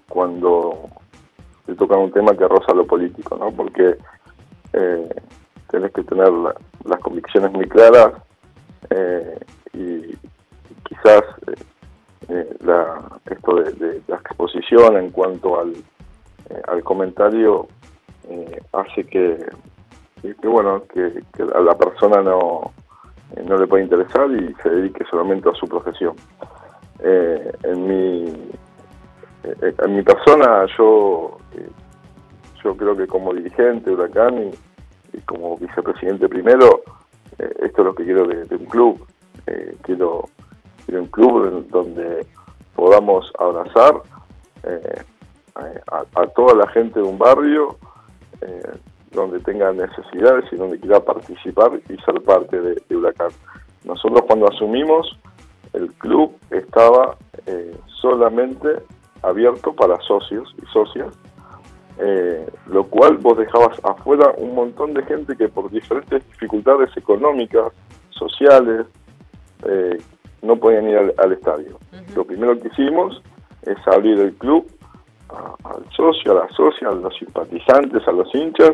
cuando 0.09 0.89
se 1.65 1.75
toca 1.75 1.97
un 1.97 2.11
tema 2.11 2.35
que 2.35 2.47
roza 2.47 2.73
lo 2.73 2.85
político, 2.85 3.37
¿no? 3.37 3.51
Porque 3.51 3.95
tenés 4.71 5.91
que 5.91 6.03
tener 6.03 6.31
las 6.31 6.99
convicciones 7.01 7.51
muy 7.51 7.67
claras 7.67 8.13
y 9.73 10.15
quizás 10.83 11.23
eh, 12.27 12.57
la, 12.61 13.19
esto 13.29 13.55
de, 13.55 14.01
la 14.07 14.15
exposición 14.15 14.97
en 14.97 15.11
cuanto 15.11 15.59
al, 15.59 15.73
eh, 15.73 16.61
al 16.67 16.83
comentario 16.83 17.67
eh, 18.27 18.61
hace 18.73 19.03
que, 19.03 19.45
que 20.23 20.47
bueno 20.47 20.83
que, 20.91 21.21
a 21.53 21.59
la 21.59 21.77
persona 21.77 22.23
no, 22.23 22.73
no 23.45 23.57
le 23.57 23.67
puede 23.67 23.83
interesar 23.83 24.31
y 24.31 24.55
se 24.63 24.69
dedique 24.69 25.05
solamente 25.05 25.49
a 25.49 25.53
su 25.53 25.67
profesión. 25.67 26.15
en 26.99 27.87
mi 27.87 28.25
en 29.43 29.95
mi 29.95 30.01
persona 30.01 30.65
yo 30.75 31.37
yo 32.63 32.75
creo 32.75 32.97
que 32.97 33.05
como 33.05 33.33
dirigente 33.35 33.91
de 33.91 33.95
Huracán 33.95 34.51
y, 35.13 35.19
como 35.21 35.57
vicepresidente 35.57 36.27
primero 36.27 36.81
esto 37.37 37.81
es 37.81 37.85
lo 37.85 37.93
que 37.93 38.05
quiero 38.05 38.25
de, 38.25 38.45
de 38.45 38.55
un 38.55 38.65
club 38.65 39.05
quiero 39.83 40.25
ir 40.87 40.97
un 40.97 41.07
club 41.07 41.67
donde 41.69 42.25
podamos 42.75 43.31
abrazar 43.39 44.01
eh, 44.63 45.01
a, 46.15 46.27
toda 46.35 46.53
la 46.55 46.67
gente 46.67 46.99
de 46.99 47.05
un 47.05 47.17
barrio, 47.17 47.77
eh, 48.41 48.77
donde 49.11 49.39
tenga 49.39 49.71
necesidades 49.71 50.43
y 50.51 50.57
donde 50.57 50.79
quiera 50.79 50.99
participar 50.99 51.71
y 51.87 51.95
ser 52.01 52.21
parte 52.21 52.59
de, 52.59 52.95
Huracán. 52.95 53.31
Nosotros 53.85 54.23
cuando 54.27 54.47
asumimos, 54.47 55.17
el 55.71 55.91
club 55.93 56.35
estaba 56.51 57.15
eh, 57.45 57.77
solamente 58.01 58.67
abierto 59.21 59.73
para 59.73 59.97
socios 60.01 60.53
y 60.61 60.65
socias, 60.67 61.17
lo 62.67 62.83
cual 62.83 63.17
vos 63.17 63.37
dejabas 63.37 63.79
afuera 63.85 64.33
un 64.37 64.53
montón 64.53 64.93
de 64.93 65.03
gente 65.03 65.37
que 65.37 65.47
por 65.47 65.71
diferentes 65.71 66.27
dificultades 66.27 66.89
económicas, 66.97 67.71
sociales, 68.09 68.85
no 70.45 70.55
podían 70.57 70.89
ir 70.89 71.13
al, 71.17 71.31
estadio. 71.31 71.77
Lo 72.15 72.23
primero 72.25 72.59
que 72.59 72.67
hicimos 72.69 73.21
es 73.63 73.77
abrir 73.87 74.19
el 74.19 74.33
club 74.35 74.67
al 75.29 75.83
socio, 75.95 76.31
a 76.31 76.45
la 76.45 76.49
socia, 76.49 76.89
a 76.89 76.91
los 76.93 77.15
simpatizantes, 77.17 78.07
a 78.07 78.11
los 78.11 78.33
hinchas, 78.33 78.73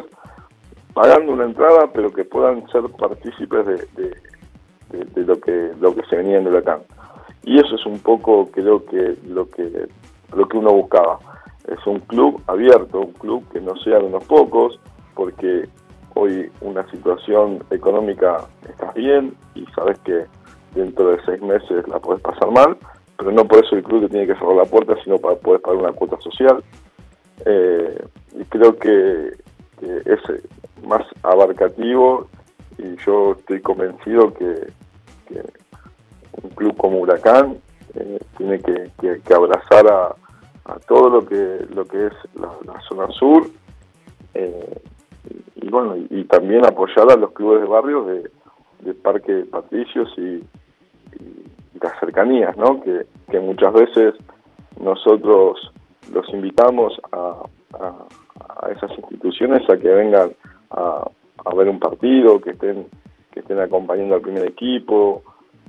pagando 0.93 1.31
una 1.31 1.45
entrada, 1.45 1.89
pero 1.93 2.11
que 2.11 2.25
puedan 2.25 2.67
ser 2.69 2.83
partícipes 2.99 3.65
de, 3.65 4.15
lo 5.15 5.39
que 5.39 5.71
lo 5.79 5.95
que 5.95 6.05
se 6.07 6.17
venía 6.17 6.37
en 6.37 6.47
Huracán. 6.47 6.81
Y 7.43 7.59
eso 7.59 7.75
es 7.75 7.85
un 7.85 7.99
poco, 7.99 8.49
creo 8.51 8.85
que 8.85 9.15
lo 9.27 9.49
que 9.49 9.87
lo 10.35 10.47
que 10.47 10.57
uno 10.57 10.73
buscaba. 10.73 11.19
Es 11.67 11.85
un 11.85 11.99
club 11.99 12.41
abierto, 12.47 12.99
un 12.99 13.13
club 13.13 13.45
que 13.51 13.61
no 13.61 13.75
sea 13.77 13.99
de 13.99 14.05
unos 14.05 14.23
pocos, 14.25 14.79
porque 15.15 15.69
hoy 16.15 16.51
una 16.61 16.89
situación 16.89 17.63
económica 17.69 18.45
está 18.67 18.91
bien 18.91 19.33
y 19.55 19.65
sabes 19.75 19.99
que 19.99 20.25
dentro 20.73 21.11
de 21.11 21.19
seis 21.25 21.41
meses 21.41 21.87
la 21.87 21.99
puedes 21.99 22.21
pasar 22.21 22.51
mal, 22.51 22.77
pero 23.17 23.31
no 23.31 23.45
por 23.45 23.63
eso 23.63 23.75
el 23.75 23.83
club 23.83 24.01
te 24.01 24.09
tiene 24.09 24.27
que 24.27 24.35
cerrar 24.35 24.55
la 24.55 24.65
puerta, 24.65 24.95
sino 25.03 25.17
para 25.17 25.35
poder 25.35 25.61
pagar 25.61 25.79
una 25.79 25.93
cuota 25.93 26.19
social. 26.21 26.63
Eh, 27.45 28.05
y 28.39 28.43
creo 28.45 28.77
que, 28.77 29.31
es 29.81 30.19
más 30.87 31.01
abarcativo 31.23 32.27
y 32.77 32.95
yo 32.97 33.31
estoy 33.31 33.61
convencido 33.61 34.33
que, 34.33 34.71
un 36.43 36.49
club 36.51 36.75
como 36.77 36.99
Huracán 36.99 37.57
eh, 37.95 38.19
tiene 38.37 38.59
que, 38.59 39.33
abrazar 39.33 39.87
a, 39.87 40.15
todo 40.87 41.09
lo 41.09 41.25
que 41.25 41.65
lo 41.73 41.83
que 41.85 42.07
es 42.07 42.13
la, 42.35 42.79
zona 42.87 43.07
sur 43.11 43.49
eh, 44.33 44.81
y, 45.55 45.69
bueno 45.69 45.97
y, 45.97 46.23
también 46.25 46.65
apoyar 46.65 47.11
a 47.11 47.15
los 47.15 47.31
clubes 47.31 47.61
de 47.61 47.67
barrios 47.67 48.07
de, 48.07 48.31
de 48.81 48.93
Parque 48.93 49.45
Patricios 49.49 50.13
y, 50.17 50.43
las 51.81 51.99
cercanías, 51.99 52.55
¿no? 52.57 52.81
Que, 52.81 53.05
muchas 53.39 53.73
veces 53.73 54.15
nosotros 54.79 55.71
los 56.13 56.27
invitamos 56.33 56.99
a, 57.11 57.43
esas 58.69 58.91
instituciones 58.97 59.67
a 59.69 59.77
que 59.77 59.89
vengan 59.89 60.31
a, 60.71 61.09
ver 61.55 61.69
un 61.69 61.79
partido, 61.79 62.39
que 62.39 62.51
estén 62.51 62.87
que 63.31 63.39
estén 63.39 63.59
acompañando 63.59 64.15
al 64.15 64.21
primer 64.21 64.45
equipo, 64.45 65.23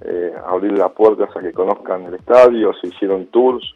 eh, 0.05 0.35
abrir 0.45 0.77
las 0.77 0.91
puertas 0.93 1.31
a 1.37 1.41
que 1.41 1.53
conozcan 1.53 2.07
el 2.07 2.15
estadio, 2.15 2.73
se 2.75 2.89
hicieron 2.89 3.27
tours 3.27 3.75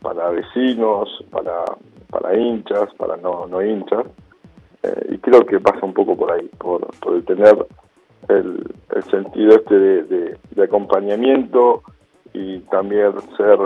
para 0.00 0.30
vecinos, 0.30 1.22
para, 1.30 1.64
para 2.08 2.34
hinchas, 2.34 2.94
para 2.96 3.18
no, 3.18 3.46
no 3.46 3.62
hinchas, 3.62 4.06
eh, 4.82 5.06
y 5.10 5.18
creo 5.18 5.44
que 5.44 5.60
pasa 5.60 5.84
un 5.84 5.92
poco 5.92 6.16
por 6.16 6.32
ahí, 6.32 6.48
por, 6.58 6.86
por 6.98 7.16
el 7.16 7.24
tener 7.26 7.66
el, 8.28 8.74
sentido 9.10 9.56
este 9.56 9.74
de, 9.74 10.62
acompañamiento 10.62 11.82
y 12.32 12.58
también 12.60 13.12
ser 13.36 13.58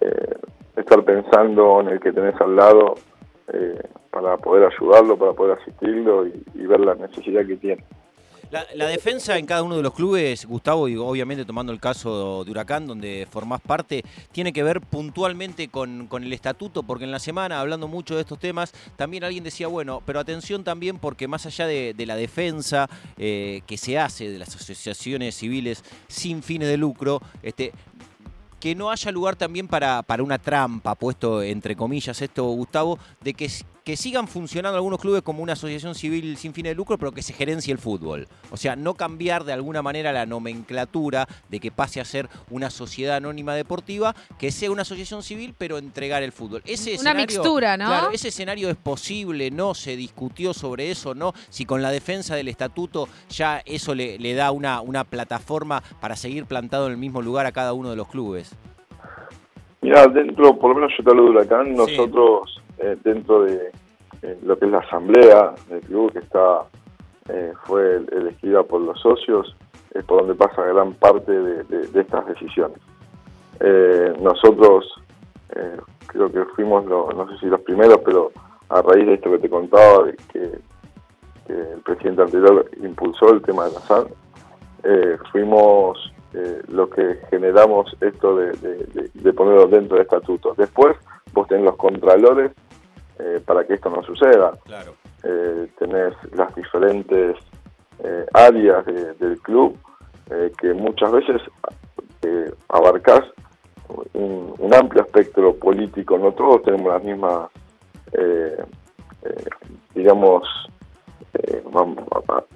eh, 0.00 0.34
estar 0.76 1.04
pensando 1.04 1.80
en 1.80 1.88
el 1.88 2.00
que 2.00 2.12
tenés 2.12 2.40
al 2.40 2.56
lado 2.56 2.94
eh, 3.52 3.80
para 4.10 4.36
poder 4.38 4.72
ayudarlo, 4.72 5.16
para 5.16 5.32
poder 5.32 5.58
asistirlo 5.58 6.26
y 6.26 6.66
ver 6.66 6.80
la 6.80 6.94
necesidad 6.94 7.46
que 7.46 7.56
tiene. 7.56 7.84
La, 8.50 8.86
defensa 8.86 9.36
en 9.38 9.44
cada 9.44 9.62
uno 9.62 9.76
de 9.76 9.82
los 9.82 9.92
clubes, 9.92 10.46
Gustavo, 10.46 10.88
y 10.88 10.96
obviamente 10.96 11.44
tomando 11.44 11.72
el 11.72 11.80
caso 11.80 12.44
de 12.44 12.50
Huracán, 12.50 12.86
donde 12.86 13.26
formás 13.30 13.60
parte, 13.60 14.04
tiene 14.30 14.52
que 14.52 14.62
ver 14.62 14.80
puntualmente 14.80 15.68
con, 15.68 16.08
el 16.12 16.32
estatuto, 16.32 16.84
porque 16.84 17.04
en 17.04 17.10
la 17.10 17.18
semana, 17.18 17.60
hablando 17.60 17.88
mucho 17.88 18.14
de 18.14 18.20
estos 18.20 18.38
temas, 18.38 18.72
también 18.96 19.24
alguien 19.24 19.42
decía, 19.42 19.66
bueno, 19.66 20.00
pero 20.06 20.20
atención 20.20 20.62
también 20.62 20.98
porque 20.98 21.26
más 21.26 21.44
allá 21.46 21.66
de, 21.66 21.94
la 22.06 22.14
defensa 22.14 22.88
eh, 23.18 23.62
que 23.66 23.76
se 23.76 23.98
hace 23.98 24.30
de 24.30 24.38
las 24.38 24.54
asociaciones 24.54 25.34
civiles 25.34 25.82
sin 26.06 26.42
fines 26.42 26.68
de 26.68 26.76
lucro, 26.76 27.20
este, 27.42 27.72
que 28.60 28.76
no 28.76 28.90
haya 28.90 29.10
lugar 29.10 29.34
también 29.34 29.66
para, 29.66 30.02
para 30.02 30.22
una 30.22 30.38
trampa, 30.38 30.94
puesto 30.94 31.42
entre 31.42 31.74
comillas 31.74 32.22
esto, 32.22 32.44
Gustavo, 32.44 32.98
de 33.20 33.34
que, 33.34 33.50
que 33.86 33.96
sigan 33.96 34.26
funcionando 34.26 34.76
algunos 34.76 34.98
clubes 34.98 35.22
como 35.22 35.44
una 35.44 35.52
asociación 35.52 35.94
civil 35.94 36.36
sin 36.36 36.52
fines 36.52 36.72
de 36.72 36.74
lucro, 36.74 36.98
pero 36.98 37.12
que 37.12 37.22
se 37.22 37.32
gerencie 37.32 37.72
el 37.72 37.78
fútbol. 37.78 38.26
O 38.50 38.56
sea, 38.56 38.74
no 38.74 38.94
cambiar 38.94 39.44
de 39.44 39.52
alguna 39.52 39.80
manera 39.80 40.12
la 40.12 40.26
nomenclatura 40.26 41.28
de 41.48 41.60
que 41.60 41.70
pase 41.70 42.00
a 42.00 42.04
ser 42.04 42.28
una 42.50 42.70
sociedad 42.70 43.14
anónima 43.18 43.54
deportiva, 43.54 44.16
que 44.40 44.50
sea 44.50 44.72
una 44.72 44.82
asociación 44.82 45.22
civil, 45.22 45.54
pero 45.56 45.78
entregar 45.78 46.24
el 46.24 46.32
fútbol. 46.32 46.62
Ese 46.66 46.96
una 46.98 47.14
mixtura, 47.14 47.76
¿no? 47.76 47.86
Claro, 47.86 48.10
ese 48.10 48.28
escenario 48.28 48.68
es 48.70 48.76
posible, 48.76 49.52
no 49.52 49.72
se 49.72 49.94
discutió 49.94 50.52
sobre 50.52 50.90
eso, 50.90 51.14
¿no? 51.14 51.32
Si 51.48 51.64
con 51.64 51.80
la 51.80 51.92
defensa 51.92 52.34
del 52.34 52.48
estatuto 52.48 53.08
ya 53.28 53.62
eso 53.66 53.94
le, 53.94 54.18
le 54.18 54.34
da 54.34 54.50
una, 54.50 54.80
una 54.80 55.04
plataforma 55.04 55.80
para 56.00 56.16
seguir 56.16 56.46
plantado 56.46 56.86
en 56.86 56.92
el 56.94 56.98
mismo 56.98 57.22
lugar 57.22 57.46
a 57.46 57.52
cada 57.52 57.72
uno 57.72 57.90
de 57.90 57.94
los 57.94 58.08
clubes. 58.08 58.52
Mira, 59.80 60.08
dentro, 60.08 60.58
por 60.58 60.70
lo 60.70 60.74
menos 60.74 60.92
yo 60.98 61.04
te 61.04 61.10
hablo 61.10 61.22
de 61.22 61.30
Huracán, 61.30 61.76
nosotros 61.76 62.60
eh, 62.78 62.96
dentro 63.02 63.44
de, 63.44 63.70
eh, 64.22 64.38
lo 64.42 64.58
que 64.58 64.66
es 64.66 64.70
la 64.70 64.78
asamblea 64.78 65.54
del 65.68 65.80
club, 65.80 66.12
que 66.12 66.18
está 66.18 66.64
eh, 67.28 67.52
fue 67.64 67.96
elegida 68.12 68.62
por 68.62 68.82
los 68.82 69.00
socios, 69.00 69.56
es 69.92 70.04
por 70.04 70.20
donde 70.20 70.34
pasa 70.34 70.62
gran 70.62 70.92
parte 70.94 71.32
de, 71.32 72.00
estas 72.00 72.26
decisiones. 72.26 72.78
nosotros 74.20 74.94
creo 76.06 76.30
que 76.30 76.44
fuimos, 76.54 76.84
no 76.84 77.28
sé 77.30 77.38
si 77.38 77.46
los 77.46 77.60
primeros, 77.62 77.98
pero 78.04 78.30
a 78.68 78.82
raíz 78.82 79.06
de 79.06 79.14
esto 79.14 79.30
que 79.30 79.38
te 79.38 79.48
contaba, 79.48 80.04
de 80.04 80.16
que, 80.32 80.58
el 81.48 81.80
presidente 81.84 82.22
anterior 82.22 82.68
impulsó 82.82 83.32
el 83.32 83.40
tema 83.40 83.66
de 83.66 83.72
la 83.72 83.80
SAN, 83.80 84.06
fuimos 85.30 86.12
lo 86.68 86.90
que 86.90 87.20
generamos 87.30 87.96
esto 88.00 88.36
de, 88.36 89.32
ponerlo 89.32 89.66
dentro 89.68 89.96
del 89.96 90.04
estatuto. 90.04 90.54
Después 90.58 90.96
vos 91.32 91.46
tenés 91.48 91.64
los 91.64 91.76
contralores 91.76 92.52
eh, 93.18 93.40
para 93.46 93.64
que 93.66 93.74
esto 93.74 93.88
no 93.88 94.02
suceda. 94.02 94.52
Claro. 94.64 94.94
Eh, 95.22 95.68
tenés 95.78 96.12
las 96.34 96.54
diferentes 96.54 97.34
eh, 98.04 98.26
áreas 98.34 98.84
del 98.84 99.40
club 99.40 99.78
que 100.60 100.74
muchas 100.74 101.12
veces 101.12 101.40
abarcás 102.68 103.20
un, 104.12 104.74
amplio 104.74 105.04
espectro 105.04 105.54
político. 105.54 106.18
No 106.18 106.32
todos 106.32 106.64
tenemos 106.64 106.92
las 106.92 107.04
mismas, 107.04 107.48
digamos, 109.94 110.42
vamos, 111.70 112.04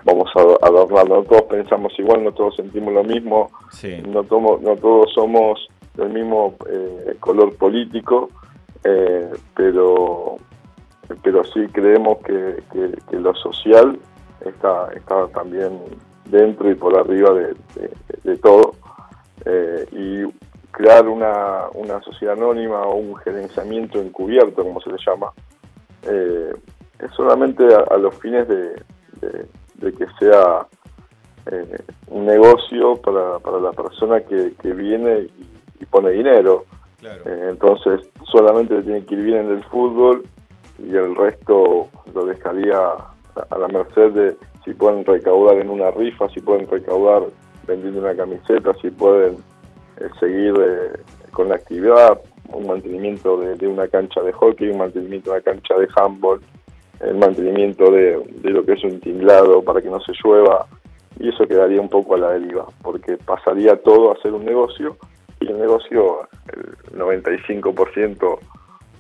vamos 0.05 0.31
a 0.35 0.67
adornar, 0.67 1.09
no 1.09 1.23
todos 1.23 1.43
pensamos 1.43 1.97
igual, 1.97 2.25
no 2.25 2.33
todos 2.33 2.57
sentimos 2.57 2.93
lo 2.93 3.05
mismo, 3.05 3.51
no, 4.09 4.23
no 4.25 4.77
todos 4.77 5.13
somos 5.15 5.69
del 5.95 6.09
mismo 6.09 6.57
color 7.21 7.57
político, 7.57 8.31
pero 9.55 10.39
pero 11.23 11.45
sí 11.45 11.67
creemos 11.73 12.19
que, 12.19 12.63
lo 13.13 13.35
social 13.35 13.99
está, 14.45 14.89
está 14.95 15.29
también 15.29 15.79
dentro 16.27 16.71
y 16.71 16.75
por 16.75 16.97
arriba 16.97 17.35
de, 17.35 18.37
todo. 18.39 18.75
Eh, 19.45 19.87
y 19.93 20.71
crear 20.71 21.09
una, 21.09 21.67
una 21.75 22.01
sociedad 22.03 22.35
anónima 22.37 22.83
o 22.83 22.97
un 22.97 23.17
gerenciamiento 23.17 24.01
encubierto, 24.01 24.63
como 24.63 24.81
se 24.81 24.91
le 24.91 24.99
llama, 25.05 25.33
eh, 26.03 26.53
es 26.99 27.11
solamente 27.13 27.65
a, 27.75 27.97
los 27.97 28.15
fines 28.17 28.47
de, 28.49 28.83
que 29.81 30.07
sea 30.19 30.67
eh, 31.51 31.79
un 32.09 32.27
negocio 32.27 32.97
para, 32.97 33.39
para 33.39 33.59
la 33.59 33.73
persona 33.73 34.21
que, 34.21 34.53
viene 34.73 35.29
y, 35.81 35.87
pone 35.87 36.11
dinero. 36.11 36.67
entonces 37.25 38.09
solamente 38.31 38.81
tiene 38.83 39.05
que 39.05 39.15
ir 39.15 39.23
bien 39.23 39.47
en 39.47 39.51
el 39.57 39.65
fútbol 39.65 40.23
y 40.83 40.97
el 40.97 41.15
resto 41.15 41.89
lo 42.15 42.27
dejaría 42.27 42.79
a 42.79 43.59
la 43.59 43.69
merced 43.69 44.13
de 44.13 44.37
si 44.65 44.75
pueden 44.75 45.05
recaudar 45.05 45.59
en 45.59 45.71
una 45.71 45.91
rifa, 45.91 46.29
si 46.31 46.41
pueden 46.41 46.69
recaudar 46.69 47.25
vendiendo 47.67 48.01
una 48.01 48.15
camiseta, 48.15 48.73
si 48.81 48.91
pueden 48.91 49.37
eh, 49.99 50.09
seguir 50.19 50.55
eh, 50.61 51.01
con 51.31 51.49
la 51.49 51.57
actividad, 51.57 52.21
un 52.53 52.67
mantenimiento 52.67 53.37
de, 53.37 53.67
una 53.67 53.87
cancha 53.89 54.21
de 54.23 54.33
hockey, 54.33 54.69
un 54.69 54.79
mantenimiento 54.79 55.31
de 55.31 55.37
una 55.37 55.45
cancha 55.45 55.75
de 55.75 55.89
handball, 55.97 56.41
el 57.01 57.17
mantenimiento 57.17 57.91
de, 57.91 58.23
lo 58.43 58.65
que 58.65 58.73
es 58.73 58.85
un 58.85 59.01
tinglado 59.01 59.63
para 59.63 59.81
que 59.81 59.89
no 59.89 60.01
se 60.01 60.13
llueva, 60.23 60.67
y 61.19 61.29
eso 61.29 61.47
quedaría 61.47 61.81
un 61.81 61.89
poco 61.89 62.15
a 62.15 62.19
la 62.19 62.31
deriva, 62.31 62.67
porque 62.83 63.17
pasaría 63.19 63.77
todo 63.77 64.13
a 64.13 64.21
ser 64.21 64.33
un 64.33 64.45
negocio, 64.45 64.97
y 65.41 65.49
el 65.49 65.59
negocio, 65.59 66.29
el 66.53 66.99
95% 66.99 68.39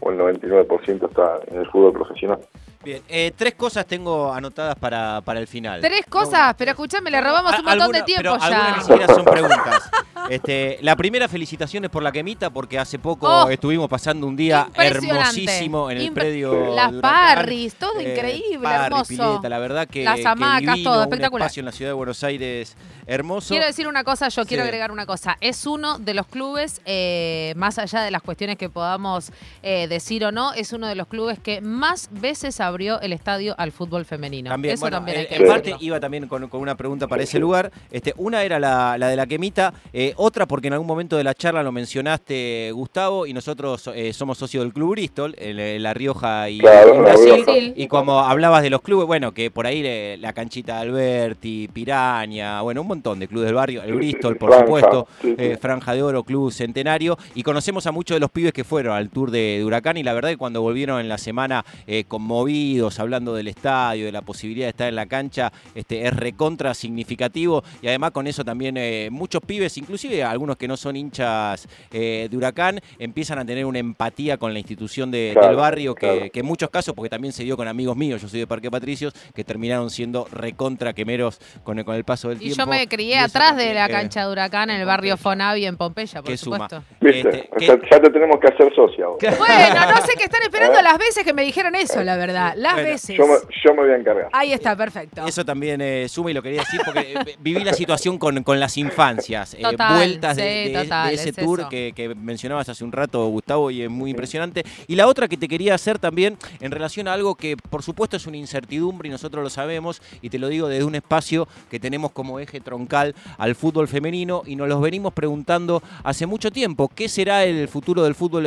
o 0.00 0.10
el 0.10 0.18
99% 0.18 1.08
está 1.08 1.40
en 1.46 1.60
el 1.60 1.66
fútbol 1.70 1.92
profesional. 1.92 2.38
Bien, 2.82 3.02
eh, 3.08 3.32
tres 3.36 3.54
cosas 3.54 3.84
tengo 3.86 4.32
anotadas 4.32 4.74
para, 4.76 5.20
para 5.20 5.38
el 5.38 5.46
final. 5.46 5.80
Tres 5.82 6.06
cosas, 6.08 6.54
pero 6.56 6.70
escúchame, 6.70 7.10
le 7.10 7.20
robamos 7.20 7.58
un 7.58 7.64
montón 7.64 7.92
de 7.92 8.02
tiempo 8.02 8.22
pero 8.22 8.38
ya. 8.38 8.46
Algunas 8.46 8.76
ni 8.76 8.82
siquiera 8.84 9.14
son 9.14 9.24
preguntas. 9.26 9.90
Este, 10.30 10.78
la 10.82 10.94
primera, 10.94 11.28
felicitaciones 11.28 11.90
por 11.90 12.04
la 12.04 12.12
quemita, 12.12 12.50
porque 12.50 12.78
hace 12.78 13.00
poco 13.00 13.26
oh, 13.28 13.50
estuvimos 13.50 13.88
pasando 13.88 14.28
un 14.28 14.36
día 14.36 14.68
hermosísimo 14.74 15.90
en 15.90 15.98
el 15.98 16.12
predio. 16.12 16.72
Las 16.72 16.92
parris, 16.94 17.74
todo 17.74 17.98
eh, 17.98 18.12
increíble, 18.12 18.68
hermoso. 18.68 19.40
la 19.42 19.58
verdad 19.58 19.88
que. 19.88 20.04
Las 20.04 20.24
hamacas, 20.24 20.82
todo 20.84 21.02
espectacular. 21.02 21.42
Un 21.42 21.46
espacio 21.46 21.60
en 21.60 21.66
la 21.66 21.72
ciudad 21.72 21.90
de 21.90 21.94
Buenos 21.94 22.22
Aires 22.22 22.76
hermoso. 23.06 23.48
Quiero 23.48 23.66
decir 23.66 23.88
una 23.88 24.04
cosa, 24.04 24.28
yo 24.28 24.46
quiero 24.46 24.62
agregar 24.62 24.92
una 24.92 25.04
cosa. 25.04 25.36
Es 25.40 25.66
uno 25.66 25.98
de 25.98 26.14
los 26.14 26.28
clubes, 26.28 26.80
eh, 26.84 27.52
más 27.56 27.78
allá 27.78 28.02
de 28.02 28.12
las 28.12 28.22
cuestiones 28.22 28.56
que 28.56 28.68
podamos 28.68 29.32
decir 29.62 30.24
o 30.24 30.30
no, 30.30 30.52
es 30.52 30.72
uno 30.72 30.86
de 30.86 30.94
los 30.94 31.08
clubes 31.08 31.40
que 31.40 31.60
más 31.60 32.08
veces 32.12 32.60
abrió 32.60 33.00
el 33.00 33.12
estadio 33.12 33.56
al 33.58 33.72
fútbol 33.72 34.04
femenino. 34.04 34.50
También, 34.50 34.74
Eso 34.74 34.88
también 34.90 35.18
hay 35.18 35.26
que 35.26 35.36
en 35.36 35.46
parte 35.48 35.76
iba 35.80 35.98
también 35.98 36.28
con, 36.28 36.48
una 36.52 36.76
pregunta 36.76 37.08
para 37.08 37.22
ese 37.22 37.38
lugar. 37.38 37.72
Este, 37.90 38.14
una 38.16 38.42
era 38.42 38.60
la, 38.60 38.96
de 38.96 39.16
la 39.16 39.26
quemita, 39.26 39.74
eh, 39.92 40.14
otra 40.20 40.46
porque 40.46 40.68
en 40.68 40.74
algún 40.74 40.86
momento 40.86 41.16
de 41.16 41.24
la 41.24 41.34
charla 41.34 41.62
lo 41.62 41.72
mencionaste, 41.72 42.70
Gustavo, 42.72 43.26
y 43.26 43.32
nosotros 43.32 43.90
eh, 43.94 44.12
somos 44.12 44.38
socios 44.38 44.64
del 44.64 44.72
Club 44.72 44.90
Bristol, 44.90 45.34
en, 45.38 45.82
La 45.82 45.94
Rioja 45.94 46.50
y 46.50 46.60
Brasil. 46.60 47.72
Y 47.76 47.86
como 47.88 48.20
hablabas 48.20 48.62
de 48.62 48.70
los 48.70 48.82
clubes, 48.82 49.06
bueno, 49.06 49.32
que 49.32 49.50
por 49.50 49.66
ahí 49.66 50.16
la 50.18 50.32
canchita 50.32 50.76
de 50.76 50.80
Alberti, 50.82 51.68
Piraña, 51.72 52.60
bueno, 52.60 52.82
un 52.82 52.88
montón 52.88 53.18
de 53.18 53.28
clubes 53.28 53.46
del 53.46 53.54
barrio, 53.54 53.82
el 53.82 53.94
Bristol, 53.94 54.36
por 54.36 54.52
supuesto, 54.52 55.08
eh, 55.22 55.56
Franja 55.60 55.94
de 55.94 56.02
Oro, 56.02 56.22
Club 56.22 56.52
Centenario, 56.52 57.16
y 57.34 57.42
conocemos 57.42 57.86
a 57.86 57.92
muchos 57.92 58.16
de 58.16 58.20
los 58.20 58.30
pibes 58.30 58.52
que 58.52 58.64
fueron 58.64 58.94
al 58.94 59.08
tour 59.08 59.30
de, 59.30 59.62
Huracán, 59.64 59.96
y 59.96 60.02
la 60.02 60.12
verdad 60.12 60.28
que 60.28 60.36
cuando 60.36 60.60
volvieron 60.60 61.00
en 61.00 61.08
la 61.08 61.18
semana 61.18 61.64
conmovidos, 62.08 63.00
hablando 63.00 63.34
del 63.34 63.48
estadio, 63.48 64.06
de 64.06 64.12
la 64.12 64.22
posibilidad 64.22 64.66
de 64.66 64.70
estar 64.70 64.88
en 64.88 64.96
la 64.96 65.06
cancha, 65.06 65.52
este, 65.74 66.06
es 66.06 66.14
recontra 66.14 66.74
significativo 66.74 67.64
y 67.82 67.88
además 67.88 68.10
con 68.10 68.26
eso 68.26 68.44
también 68.44 68.76
eh, 68.76 69.08
muchos 69.10 69.42
pibes, 69.42 69.72
inclusive 70.00 70.24
algunos 70.24 70.56
que 70.56 70.66
no 70.66 70.76
son 70.76 70.96
hinchas 70.96 71.68
eh, 71.92 72.28
de 72.30 72.36
Huracán, 72.36 72.80
empiezan 72.98 73.38
a 73.38 73.44
tener 73.44 73.66
una 73.66 73.78
empatía 73.78 74.38
con 74.38 74.52
la 74.52 74.58
institución 74.58 75.10
del 75.10 75.36
barrio 75.56 75.94
que, 75.94 76.30
en 76.32 76.46
muchos 76.46 76.70
casos, 76.70 76.94
porque 76.94 77.10
también 77.10 77.32
se 77.32 77.44
dio 77.44 77.56
con 77.56 77.68
amigos 77.68 77.96
míos, 77.96 78.22
yo 78.22 78.28
soy 78.28 78.40
de 78.40 78.46
Parque 78.46 78.70
Patricios, 78.70 79.12
que 79.34 79.44
terminaron 79.44 79.90
siendo 79.90 80.26
recontra 80.32 80.94
quemeros 80.94 81.38
con 81.64 81.78
el, 81.78 81.84
con 81.84 81.96
el 81.96 82.04
paso 82.04 82.30
del 82.30 82.38
tiempo. 82.38 82.54
Y 82.54 82.58
yo 82.58 82.66
me 82.66 82.88
crié 82.88 83.18
atrás 83.18 83.56
de 83.56 83.74
la 83.74 83.88
cancha 83.88 84.24
de 84.24 84.32
Huracán 84.32 84.70
en 84.70 84.80
el 84.80 84.86
barrio 84.86 85.16
Fonavi 85.16 85.66
en 85.66 85.76
Pompeya, 85.76 86.22
por 86.22 86.36
supuesto. 86.38 86.82
Este, 87.00 87.50
ya 87.58 88.00
te 88.00 88.10
tenemos 88.10 88.38
que 88.40 88.48
hacer 88.54 88.74
socia. 88.74 89.06
Bueno, 89.06 89.92
no 89.94 90.00
sé 90.02 90.12
qué 90.16 90.24
están 90.24 90.42
esperando 90.42 90.78
¿Eh? 90.78 90.82
las 90.82 90.98
veces 90.98 91.24
que 91.24 91.34
me 91.34 91.42
dijeron 91.42 91.74
eso, 91.74 92.02
la 92.02 92.16
verdad. 92.16 92.54
Las 92.56 92.76
veces. 92.76 93.16
Yo 93.16 93.26
me, 93.74 93.82
voy 93.82 93.90
a 93.90 93.96
encargar. 93.96 94.28
Ahí 94.32 94.52
está, 94.52 94.76
perfecto. 94.76 95.26
Eso 95.26 95.44
también 95.44 95.80
eh, 95.80 96.08
suma 96.08 96.30
y 96.30 96.34
lo 96.34 96.42
quería 96.42 96.60
decir 96.60 96.80
porque 96.84 97.12
eh, 97.12 97.36
viví 97.40 97.64
la 97.64 97.74
situación 97.74 98.18
con, 98.18 98.42
con 98.42 98.58
las 98.58 98.76
infancias. 98.78 99.56
Eh, 99.90 99.96
vueltas 99.96 100.36
de, 100.36 101.12
ese 101.12 101.32
tour 101.32 101.68
que, 101.68 101.92
que, 101.94 102.14
mencionabas 102.14 102.68
hace 102.68 102.84
un 102.84 102.92
rato, 102.92 103.26
Gustavo, 103.28 103.70
y 103.70 103.82
es 103.82 103.90
muy 103.90 104.10
impresionante. 104.10 104.64
Y 104.86 104.96
la 104.96 105.06
otra 105.06 105.28
que 105.28 105.36
te 105.36 105.48
quería 105.48 105.74
hacer 105.74 105.98
también 105.98 106.36
en 106.60 106.70
relación 106.70 107.08
a 107.08 107.12
algo 107.12 107.34
que 107.34 107.56
por 107.56 107.82
supuesto 107.82 108.16
es 108.16 108.26
una 108.26 108.36
incertidumbre 108.36 109.08
y 109.08 109.10
nosotros 109.10 109.42
lo 109.42 109.50
sabemos, 109.50 110.02
y 110.22 110.30
te 110.30 110.38
lo 110.38 110.48
digo 110.48 110.68
desde 110.68 110.84
un 110.84 110.94
espacio 110.94 111.48
que 111.70 111.80
tenemos 111.80 112.12
como 112.12 112.38
eje 112.38 112.60
troncal 112.60 113.14
al 113.38 113.54
fútbol 113.54 113.88
femenino 113.88 114.42
y 114.46 114.56
nos 114.56 114.68
los 114.68 114.80
venimos 114.80 115.12
preguntando 115.12 115.82
hace 116.02 116.26
mucho 116.26 116.50
tiempo. 116.50 116.88
¿Qué 116.88 117.08
será 117.08 117.44
el 117.44 117.68
futuro 117.68 118.02
del 118.02 118.14
fútbol 118.14 118.44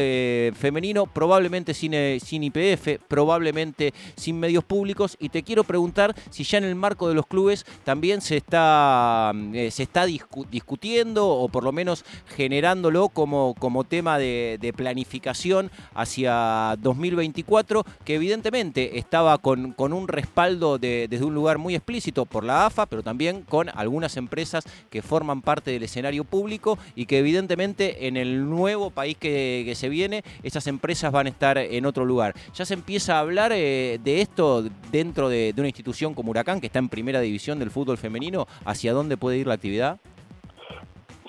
femenino? 0.55 1.05
Probablemente 1.05 1.73
sin, 1.73 1.93
sin 2.19 2.43
IPF, 2.43 2.99
probablemente 3.07 3.93
sin 4.15 4.39
medios 4.39 4.63
públicos 4.63 5.17
y 5.19 5.29
te 5.29 5.43
quiero 5.43 5.63
preguntar 5.63 6.15
si 6.29 6.43
ya 6.43 6.57
en 6.57 6.65
el 6.65 6.75
marco 6.75 7.07
de 7.07 7.15
los 7.15 7.25
clubes 7.25 7.65
también 7.83 8.21
se 8.21 8.37
está, 8.37 9.31
eh, 9.53 9.71
se 9.71 9.83
está 9.83 10.05
discutiendo 10.05 11.32
o 11.39 11.49
por 11.49 11.63
lo 11.63 11.71
menos 11.71 12.05
generándolo 12.35 13.09
como, 13.09 13.55
como 13.59 13.83
tema 13.83 14.17
de, 14.17 14.73
planificación 14.75 15.69
hacia 15.93 16.75
2024, 16.79 17.85
que 18.03 18.15
evidentemente 18.15 18.97
estaba 18.97 19.37
con, 19.37 19.73
con 19.73 19.93
un 19.93 20.07
respaldo 20.07 20.77
desde 20.79 21.23
un 21.23 21.35
lugar 21.35 21.57
muy 21.57 21.75
explícito 21.75 22.25
por 22.25 22.43
la 22.43 22.65
AFA, 22.65 22.85
pero 22.87 23.03
también 23.03 23.43
con 23.43 23.69
algunas 23.69 24.17
empresas 24.17 24.63
que 24.89 25.01
forman 25.01 25.41
parte 25.41 25.71
del 25.71 25.83
escenario 25.83 26.23
público 26.23 26.77
y 26.95 27.05
que 27.05 27.19
evidentemente 27.19 28.07
en 28.07 28.17
el 28.17 28.49
nuevo 28.49 28.89
país 28.89 29.17
que, 29.17 29.71
se 29.75 29.89
viene, 29.89 30.23
esas 30.43 30.67
empresas 30.67 31.11
van 31.11 31.27
a 31.27 31.29
estar 31.29 31.57
en 31.57 31.85
otro 31.85 32.05
lugar. 32.05 32.35
Ya 32.53 32.65
se 32.65 32.73
empieza 32.73 33.15
a 33.15 33.19
hablar 33.19 33.51
eh, 33.53 33.99
de 34.03 34.21
esto 34.21 34.65
dentro 34.91 35.29
de, 35.29 35.53
una 35.57 35.67
institución 35.67 36.13
como 36.13 36.31
Huracán, 36.31 36.59
que 36.59 36.67
está 36.67 36.79
en 36.79 36.89
primera 36.89 37.21
división 37.21 37.59
del 37.59 37.71
fútbol 37.71 37.97
femenino, 37.97 38.47
¿hacia 38.65 38.93
dónde 38.93 39.17
puede 39.17 39.37
ir 39.37 39.47
la 39.47 39.55
actividad? 39.55 39.99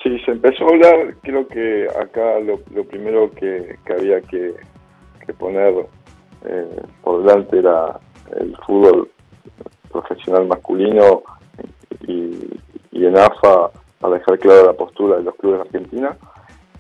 Sí, 0.05 0.19
se 0.19 0.33
empezó 0.33 0.67
a 0.67 0.69
hablar, 0.69 1.15
creo 1.23 1.49
que 1.49 1.89
acá 1.99 2.39
lo, 2.41 2.59
primero 2.85 3.31
que, 3.31 3.75
había 3.89 4.21
que, 4.21 4.55
poner 5.39 5.87
eh, 6.45 6.83
por 7.03 7.23
delante 7.23 7.61
era 7.61 7.99
el 8.37 8.55
fútbol 8.67 9.11
profesional 9.91 10.47
masculino 10.47 11.23
y, 12.07 12.39
en 12.93 13.17
AFA 13.17 13.71
a 14.03 14.09
dejar 14.11 14.39
clara 14.41 14.65
la 14.65 14.73
postura 14.75 15.17
de 15.17 15.23
los 15.23 15.35
clubes 15.37 15.61
de 15.61 15.65
Argentina. 15.69 16.17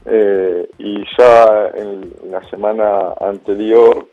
Eh, 0.04 0.68
y 0.76 1.02
ya 1.16 1.70
en 1.76 2.12
la 2.30 2.46
semana 2.50 3.14
anterior 3.22 4.06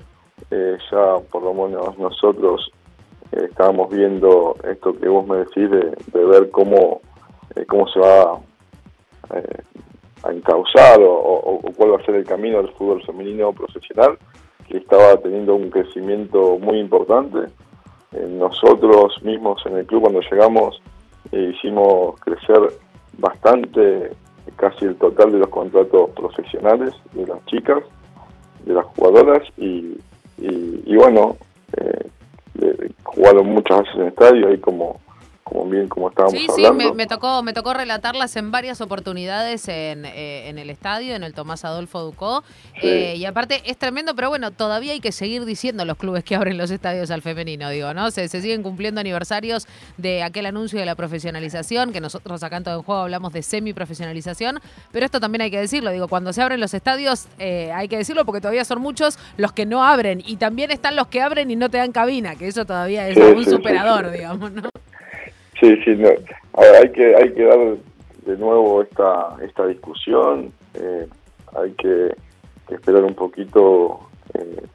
eh, 0.51 0.77
ya 0.89 1.17
por 1.29 1.43
lo 1.43 1.53
menos 1.53 1.97
nosotros 1.97 2.71
eh, 3.33 3.47
estábamos 3.49 3.89
viendo 3.89 4.55
esto 4.63 4.93
que 4.93 5.09
vos 5.09 5.27
me 5.27 5.39
decís 5.39 5.69
de, 5.69 6.25
ver 6.25 6.49
cómo, 6.49 7.01
cómo 7.67 7.89
se 7.89 7.99
va 7.99 8.39
a 10.23 10.31
encauzar 10.31 10.99
o, 11.01 11.59
cuál 11.75 11.93
va 11.93 11.97
a 11.97 12.05
ser 12.05 12.15
el 12.15 12.25
camino 12.25 12.61
del 12.61 12.71
fútbol 12.73 13.03
femenino 13.03 13.51
profesional, 13.53 14.17
que 14.67 14.77
estaba 14.77 15.17
teniendo 15.17 15.55
un 15.55 15.69
crecimiento 15.69 16.57
muy 16.59 16.79
importante. 16.79 17.51
nosotros 18.11 19.21
mismos 19.23 19.61
en 19.65 19.77
el 19.77 19.85
club 19.85 20.01
cuando 20.01 20.21
llegamos 20.21 20.81
hicimos 21.31 22.19
crecer 22.19 22.59
bastante 23.17 24.11
casi 24.55 24.85
el 24.85 24.95
total 24.95 25.31
de 25.31 25.39
los 25.39 25.49
contratos 25.49 26.09
profesionales 26.11 26.93
de 27.13 27.25
las 27.27 27.43
chicas, 27.45 27.83
de 28.65 28.73
las 28.73 28.85
jugadoras 28.85 29.47
y, 29.57 29.97
y, 30.37 30.95
bueno, 30.95 31.37
eh, 31.77 32.09
jugaron 33.03 33.47
muchas 33.47 33.79
veces 33.79 33.95
en 33.95 34.07
estadio 34.07 34.53
y 34.53 34.57
como 34.59 34.99
como 35.51 35.69
bien 35.69 35.87
como 35.89 36.09
estábamos 36.09 36.39
sí, 36.39 36.47
hablando. 36.65 36.83
Sí, 36.83 36.95
me, 36.95 37.07
tocó, 37.07 37.43
me 37.43 37.51
tocó 37.51 37.73
relatarlas 37.73 38.35
en 38.37 38.51
varias 38.51 38.79
oportunidades 38.79 39.67
en, 39.67 40.05
eh, 40.05 40.47
en 40.47 40.57
el 40.57 40.69
estadio, 40.69 41.13
en 41.13 41.23
el 41.23 41.33
Tomás 41.33 41.65
Adolfo 41.65 41.99
Ducó. 42.01 42.43
Eh, 42.81 43.15
y 43.17 43.25
aparte 43.25 43.61
es 43.65 43.77
tremendo, 43.77 44.15
pero 44.15 44.29
bueno, 44.29 44.51
todavía 44.51 44.93
hay 44.93 45.01
que 45.01 45.11
seguir 45.11 45.43
diciendo 45.43 45.83
los 45.83 45.97
clubes 45.97 46.23
que 46.23 46.35
abren 46.35 46.57
los 46.57 46.71
estadios 46.71 47.11
al 47.11 47.21
femenino, 47.21 47.69
digo, 47.69 47.93
¿no? 47.93 48.11
Se, 48.11 48.29
se 48.29 48.41
siguen 48.41 48.63
cumpliendo 48.63 49.01
aniversarios 49.01 49.67
de 49.97 50.23
aquel 50.23 50.45
anuncio 50.45 50.79
de 50.79 50.85
la 50.85 50.95
profesionalización, 50.95 51.91
que 51.91 51.99
nosotros 51.99 52.41
acá 52.43 52.55
en 52.55 52.63
Todo 52.63 52.75
en 52.75 52.83
Juego 52.83 53.01
hablamos 53.01 53.33
de 53.33 53.43
semi-profesionalización, 53.43 54.59
pero 54.93 55.05
esto 55.05 55.19
también 55.19 55.41
hay 55.41 55.51
que 55.51 55.59
decirlo, 55.59 55.91
digo, 55.91 56.07
cuando 56.07 56.31
se 56.31 56.41
abren 56.41 56.61
los 56.61 56.73
estadios 56.73 57.27
eh, 57.39 57.71
hay 57.73 57.89
que 57.89 57.97
decirlo 57.97 58.23
porque 58.25 58.39
todavía 58.39 58.63
son 58.63 58.81
muchos 58.81 59.19
los 59.35 59.51
que 59.51 59.65
no 59.65 59.83
abren 59.83 60.23
y 60.25 60.37
también 60.37 60.71
están 60.71 60.95
los 60.95 61.07
que 61.07 61.21
abren 61.21 61.51
y 61.51 61.57
no 61.57 61.69
te 61.69 61.77
dan 61.77 61.91
cabina, 61.91 62.35
que 62.37 62.47
eso 62.47 62.65
todavía 62.65 63.09
es 63.09 63.17
un 63.17 63.43
superador, 63.43 64.11
digamos, 64.11 64.51
¿no? 64.53 64.69
Sí, 65.61 65.77
sí, 65.85 65.95
no. 65.95 66.09
hay 66.57 66.91
que 66.91 67.15
hay 67.15 67.33
que 67.33 67.43
dar 67.43 67.59
de 68.25 68.37
nuevo 68.37 68.81
esta 68.81 69.37
esta 69.43 69.67
discusión. 69.67 70.51
Eh, 70.73 71.07
hay 71.55 71.71
que, 71.73 72.15
esperar 72.69 73.03
un 73.03 73.13
poquito 73.13 73.99
eh, 74.33 74.65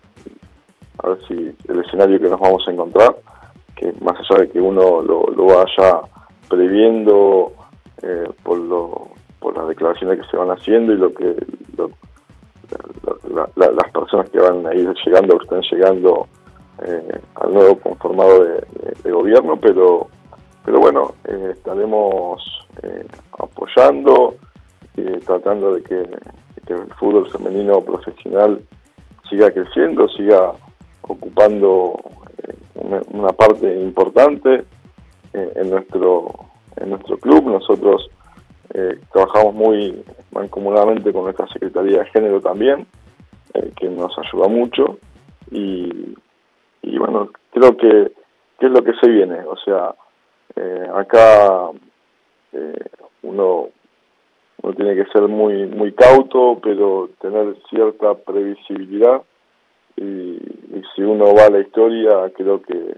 a 1.02 1.08
ver 1.08 1.18
si 1.26 1.56
el 1.68 1.80
escenario 1.80 2.20
que 2.20 2.28
nos 2.28 2.38
vamos 2.38 2.62
a 2.68 2.70
encontrar, 2.70 3.16
que 3.74 3.92
más 4.00 4.14
allá 4.20 4.42
de 4.42 4.50
que 4.50 4.60
uno 4.60 5.02
lo, 5.02 5.26
lo 5.28 5.46
vaya 5.46 6.02
previendo 6.48 7.52
eh, 8.02 8.28
por 8.44 8.58
lo 8.58 9.08
por 9.40 9.56
las 9.56 9.66
declaraciones 9.66 10.20
que 10.20 10.30
se 10.30 10.36
van 10.36 10.50
haciendo 10.50 10.92
y 10.92 10.98
lo 10.98 11.12
que 11.12 11.34
las 13.56 13.90
personas 13.92 14.30
que 14.30 14.38
van 14.38 14.64
a 14.66 14.74
ir 14.74 14.88
llegando 15.04 15.36
o 15.36 15.42
están 15.42 15.62
llegando 15.62 16.28
al 17.36 17.52
nuevo 17.52 17.78
conformado 17.78 18.44
de 18.44 19.10
gobierno, 19.10 19.56
pero 19.56 20.08
pero 20.66 20.80
bueno, 20.80 21.14
eh, 21.24 21.52
estaremos 21.54 22.42
eh, 22.82 23.06
apoyando 23.38 24.34
y 24.96 25.02
tratando 25.20 25.74
de 25.76 25.82
que, 25.82 25.94
el 26.66 26.92
fútbol 26.94 27.30
femenino 27.30 27.80
profesional 27.80 28.60
siga 29.30 29.52
creciendo, 29.52 30.08
siga 30.08 30.50
ocupando 31.02 31.96
eh, 32.42 33.00
una, 33.12 33.28
parte 33.28 33.72
importante 33.80 34.64
en 35.32 35.70
nuestro 35.70 36.32
en 36.78 36.90
nuestro 36.90 37.16
club. 37.18 37.44
Nosotros 37.44 38.10
trabajamos 39.12 39.54
muy 39.54 40.02
mancomunadamente 40.32 41.12
con 41.12 41.24
nuestra 41.24 41.46
Secretaría 41.52 42.00
de 42.00 42.06
Género 42.06 42.40
también, 42.40 42.88
que 43.76 43.88
nos 43.88 44.12
ayuda 44.18 44.48
mucho. 44.48 44.98
Y, 45.52 46.16
y 46.82 46.98
bueno, 46.98 47.30
creo 47.52 47.76
que, 47.76 48.10
que 48.58 48.66
es 48.66 48.72
lo 48.72 48.82
que 48.82 48.94
se 49.00 49.08
viene, 49.08 49.38
o 49.44 49.56
sea, 49.58 49.94
eh, 50.56 50.90
acá 50.94 51.70
eh, 52.52 52.84
uno, 53.22 53.68
uno 54.62 54.74
tiene 54.74 54.94
que 54.94 55.04
ser 55.12 55.28
muy 55.28 55.66
muy 55.66 55.92
cauto, 55.92 56.58
pero 56.62 57.10
tener 57.20 57.56
cierta 57.68 58.14
previsibilidad. 58.14 59.22
Y, 59.96 60.38
si 60.94 61.02
uno 61.02 61.34
va 61.34 61.46
a 61.46 61.50
la 61.50 61.60
historia, 61.60 62.30
creo 62.34 62.60
que 62.62 62.96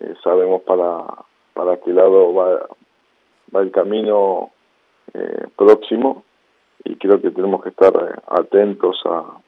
eh, 0.00 0.14
sabemos 0.22 0.62
para, 0.62 1.04
para 1.52 1.76
qué 1.78 1.92
lado 1.92 2.32
va, 2.34 2.66
va 3.54 3.62
el 3.62 3.70
camino 3.70 4.50
próximo. 5.56 6.24
Y 6.84 6.96
creo 6.96 7.20
que 7.20 7.30
tenemos 7.30 7.62
que 7.62 7.70
estar 7.70 7.92
atentos 8.26 9.00
a, 9.04 9.40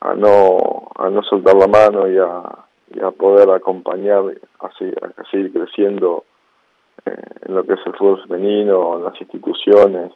a 0.00 0.14
no 0.14 0.90
a 0.94 1.10
no 1.10 1.22
soltar 1.22 1.56
la 1.56 1.66
mano 1.66 2.08
y 2.08 2.18
a, 2.18 2.69
y 2.90 3.00
a 3.00 3.10
poder 3.10 3.50
acompañar 3.50 4.24
así 4.60 4.92
a, 5.00 5.30
seguir 5.30 5.52
creciendo 5.52 6.24
eh, 7.06 7.14
en 7.46 7.54
lo 7.54 7.64
que 7.64 7.74
es 7.74 7.80
el 7.86 7.94
fútbol 7.94 8.22
femenino, 8.22 8.98
en 8.98 9.04
las 9.04 9.20
instituciones. 9.20 10.12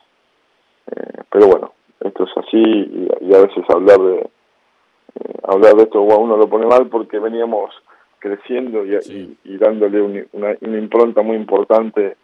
Eh, 0.90 1.22
pero 1.30 1.46
bueno, 1.46 1.72
esto 2.00 2.24
es 2.24 2.30
así 2.36 2.58
y, 2.60 3.34
a 3.34 3.40
veces 3.40 3.64
hablar 3.68 3.98
de 3.98 4.18
eh, 4.18 5.34
hablar 5.44 5.74
de 5.74 5.84
esto 5.84 6.02
uno 6.02 6.36
lo 6.36 6.48
pone 6.48 6.66
mal 6.66 6.88
porque 6.88 7.18
veníamos 7.18 7.70
creciendo 8.18 8.84
y, 8.84 9.38
y, 9.44 9.56
dándole 9.58 10.00
una, 10.00 10.56
una, 10.60 10.78
impronta 10.78 11.22
muy 11.22 11.36
importante 11.36 12.16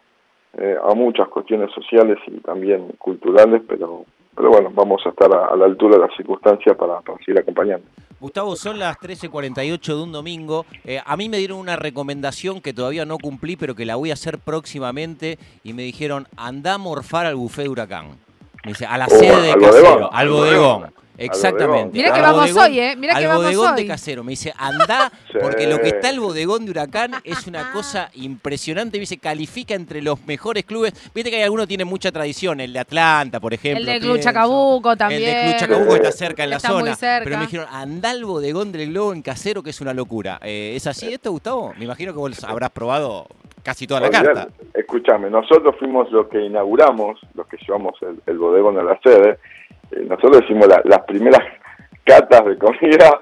a 0.83 0.93
muchas 0.95 1.29
cuestiones 1.29 1.71
sociales 1.71 2.17
y 2.27 2.39
también 2.41 2.89
culturales, 2.97 3.61
pero 3.65 4.03
pero 4.35 4.49
bueno, 4.49 4.71
vamos 4.73 5.01
a 5.05 5.09
estar 5.09 5.29
a, 5.33 5.55
la 5.55 5.65
altura 5.65 5.97
de 5.97 6.07
las 6.07 6.15
circunstancias 6.15 6.75
para, 6.77 7.01
seguir 7.25 7.39
acompañando. 7.39 7.85
Gustavo, 8.19 8.55
son 8.55 8.79
las 8.79 8.97
13.48 8.97 9.95
de 9.95 10.01
un 10.01 10.11
domingo. 10.11 10.65
Eh, 10.85 11.01
a 11.03 11.17
mí 11.17 11.27
me 11.27 11.37
dieron 11.37 11.57
una 11.57 11.75
recomendación 11.75 12.61
que 12.61 12.73
todavía 12.73 13.05
no 13.05 13.17
cumplí, 13.17 13.55
pero 13.55 13.75
que 13.75 13.85
la 13.85 13.95
voy 13.95 14.11
a 14.11 14.13
hacer 14.13 14.37
próximamente. 14.39 15.39
Y 15.63 15.73
me 15.73 15.83
dijeron, 15.83 16.27
anda 16.37 16.75
a 16.75 16.77
morfar 16.77 17.25
al 17.25 17.35
buffet 17.35 17.63
de 17.63 17.69
Huracán. 17.69 18.09
Me 18.63 18.71
dice, 18.71 18.85
a 18.85 18.97
la 18.97 19.05
oh, 19.05 19.09
sede 19.09 19.41
de 19.47 19.53
Casero, 19.55 20.13
al 20.13 20.29
bodegón. 20.29 21.00
Exactamente. 21.25 21.97
Mira 21.97 22.13
que 22.13 22.21
vamos 22.21 22.55
hoy, 22.55 22.79
¿eh? 22.79 22.95
Mira 22.97 23.15
que 23.15 23.27
vamos 23.27 23.43
bodegón 23.43 23.75
de 23.75 23.87
casero. 23.87 24.23
Me 24.23 24.31
dice, 24.31 24.53
anda, 24.57 25.11
porque 25.41 25.67
lo 25.67 25.79
que 25.79 25.89
está 25.89 26.09
el 26.09 26.19
bodegón 26.19 26.65
de 26.65 26.71
Huracán 26.71 27.13
es 27.23 27.47
una 27.47 27.71
cosa 27.71 28.09
impresionante. 28.13 28.97
Me 28.97 29.01
dice, 29.01 29.17
califica 29.17 29.75
entre 29.75 30.01
los 30.01 30.25
mejores 30.25 30.63
clubes. 30.65 30.93
Viste 31.13 31.29
que 31.29 31.37
hay 31.37 31.43
algunos 31.43 31.67
tienen 31.67 31.87
mucha 31.87 32.11
tradición, 32.11 32.59
el 32.59 32.73
de 32.73 32.79
Atlanta, 32.79 33.39
por 33.39 33.53
ejemplo. 33.53 33.79
El 33.79 33.85
de 33.85 33.99
Club 33.99 34.19
Chacabuco 34.19 34.95
también. 34.95 35.23
El 35.23 35.35
de 35.35 35.41
Club 35.43 35.59
Chacabuco 35.59 35.95
está 35.95 36.11
cerca 36.11 36.43
en 36.43 36.49
la 36.51 36.59
zona. 36.59 36.97
Pero 36.99 37.37
me 37.37 37.45
dijeron, 37.45 37.67
anda 37.71 38.09
al 38.09 38.25
bodegón 38.25 38.71
del 38.71 38.89
Globo 38.89 39.13
en 39.13 39.21
casero, 39.21 39.63
que 39.63 39.69
es 39.69 39.81
una 39.81 39.93
locura. 39.93 40.39
Eh, 40.43 40.73
¿Es 40.75 40.87
así 40.87 41.13
esto, 41.13 41.31
Gustavo? 41.31 41.73
Me 41.77 41.85
imagino 41.85 42.13
que 42.13 42.19
vos 42.19 42.43
habrás 42.43 42.71
probado 42.71 43.27
casi 43.63 43.87
toda 43.87 44.01
la 44.01 44.09
carta. 44.09 44.47
Escúchame, 44.73 45.29
nosotros 45.29 45.75
fuimos 45.79 46.11
los 46.11 46.27
que 46.27 46.41
inauguramos, 46.45 47.19
los 47.35 47.47
que 47.47 47.57
llevamos 47.57 47.95
el, 48.01 48.21
el 48.25 48.37
bodegón 48.37 48.77
a 48.79 48.83
la 48.83 48.99
sede, 49.03 49.37
eh, 49.91 50.05
nosotros 50.07 50.43
hicimos 50.43 50.67
las 50.85 51.01
primeras 51.05 51.41
catas 52.03 52.45
de 52.45 52.57
comida. 52.57 53.19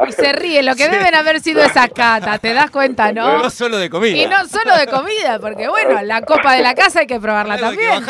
y 0.08 0.12
se 0.12 0.32
ríe, 0.32 0.62
lo 0.62 0.74
que 0.74 0.88
deben 0.88 1.14
haber 1.14 1.40
sido 1.40 1.62
esas 1.62 1.90
catas, 1.90 2.40
¿te 2.40 2.52
das 2.52 2.70
cuenta, 2.70 3.12
no? 3.12 3.38
No 3.38 3.50
solo 3.50 3.78
de 3.78 3.88
comida. 3.88 4.16
Y 4.16 4.26
no 4.26 4.46
solo 4.46 4.76
de 4.76 4.86
comida, 4.86 5.38
porque 5.40 5.68
bueno, 5.68 6.02
la 6.02 6.22
copa 6.22 6.54
de 6.54 6.62
la 6.62 6.74
casa 6.74 7.00
hay 7.00 7.06
que 7.06 7.20
probarla 7.20 7.58
también. 7.58 8.02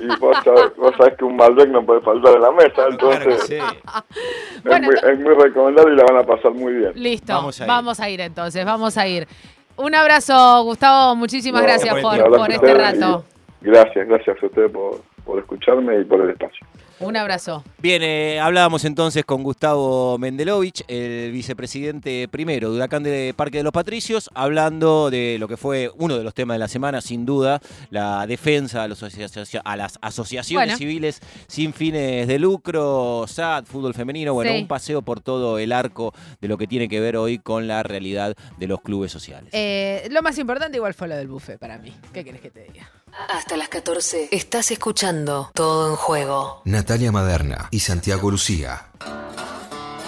Y 0.00 0.06
vos 0.18 0.36
sabés, 0.42 1.16
que 1.16 1.24
un 1.24 1.36
Malbec 1.36 1.68
no 1.68 1.84
puede 1.84 2.00
faltar 2.02 2.34
en 2.34 2.42
la 2.42 2.52
mesa, 2.52 2.86
entonces 2.90 3.50
es, 3.50 5.18
muy, 5.18 5.34
recomendable 5.34 5.94
y 5.94 5.96
la 5.96 6.04
van 6.04 6.18
a 6.18 6.26
pasar 6.26 6.52
muy 6.52 6.74
bien. 6.74 6.92
Listo, 6.94 7.50
vamos 7.66 8.00
a 8.00 8.08
ir, 8.08 8.20
entonces, 8.20 8.64
vamos 8.64 8.96
a 8.96 9.06
ir. 9.06 9.26
Un 9.76 9.94
abrazo, 9.94 10.64
Gustavo, 10.64 11.14
muchísimas 11.14 11.62
gracias 11.62 11.94
por, 12.00 12.30
por 12.30 12.50
este 12.50 12.74
rato. 12.74 13.24
Gracias, 13.60 14.06
gracias 14.08 14.36
a 14.42 14.46
ustedes 14.46 14.70
por, 14.70 15.00
por 15.28 15.38
escucharme 15.38 16.00
y 16.00 16.04
por 16.04 16.22
el 16.22 16.30
espacio. 16.30 16.66
Un 17.00 17.14
abrazo. 17.14 17.62
Bien, 17.82 18.02
eh, 18.02 18.40
hablábamos 18.40 18.86
entonces 18.86 19.26
con 19.26 19.42
Gustavo 19.42 20.16
Mendelovich, 20.16 20.82
el 20.88 21.30
vicepresidente 21.32 22.26
primero 22.28 22.70
de 22.70 22.76
Huracán 22.76 23.02
de 23.02 23.34
Parque 23.36 23.58
de 23.58 23.64
los 23.64 23.72
Patricios, 23.72 24.30
hablando 24.34 25.10
de 25.10 25.36
lo 25.38 25.46
que 25.46 25.58
fue 25.58 25.90
uno 25.98 26.16
de 26.16 26.24
los 26.24 26.32
temas 26.32 26.54
de 26.54 26.60
la 26.60 26.66
semana, 26.66 27.02
sin 27.02 27.26
duda, 27.26 27.60
la 27.90 28.26
defensa 28.26 28.84
a, 28.84 29.76
las 29.76 29.98
asociaciones 30.00 30.78
civiles 30.78 31.20
sin 31.46 31.74
fines 31.74 32.26
de 32.26 32.38
lucro, 32.38 33.26
SAD, 33.28 33.66
fútbol 33.66 33.92
femenino, 33.92 34.32
bueno, 34.32 34.54
un 34.54 34.66
paseo 34.66 35.02
por 35.02 35.20
todo 35.20 35.58
el 35.58 35.72
arco 35.72 36.14
de 36.40 36.48
lo 36.48 36.56
que 36.56 36.66
tiene 36.66 36.88
que 36.88 37.00
ver 37.00 37.18
hoy 37.18 37.38
con 37.38 37.68
la 37.68 37.82
realidad 37.82 38.34
de 38.56 38.66
los 38.66 38.80
clubes 38.80 39.12
sociales. 39.12 39.50
Eh, 39.52 40.08
lo 40.10 40.22
más 40.22 40.38
importante 40.38 40.78
igual 40.78 40.94
fue 40.94 41.06
lo 41.06 41.16
del 41.16 41.28
buffet 41.28 41.58
para 41.58 41.76
mí. 41.76 41.94
¿Qué 42.14 42.24
querés 42.24 42.40
que 42.40 42.50
te 42.50 42.62
diga? 42.62 42.90
Hasta 43.28 43.56
las 43.56 43.68
14 43.68 44.28
estás 44.32 44.70
escuchando 44.70 45.50
Todo 45.54 45.90
en 45.90 45.96
Juego. 45.96 46.62
Natalia 46.64 47.12
Maderna 47.12 47.68
y 47.70 47.80
Santiago 47.80 48.30
Lucía. 48.30 48.86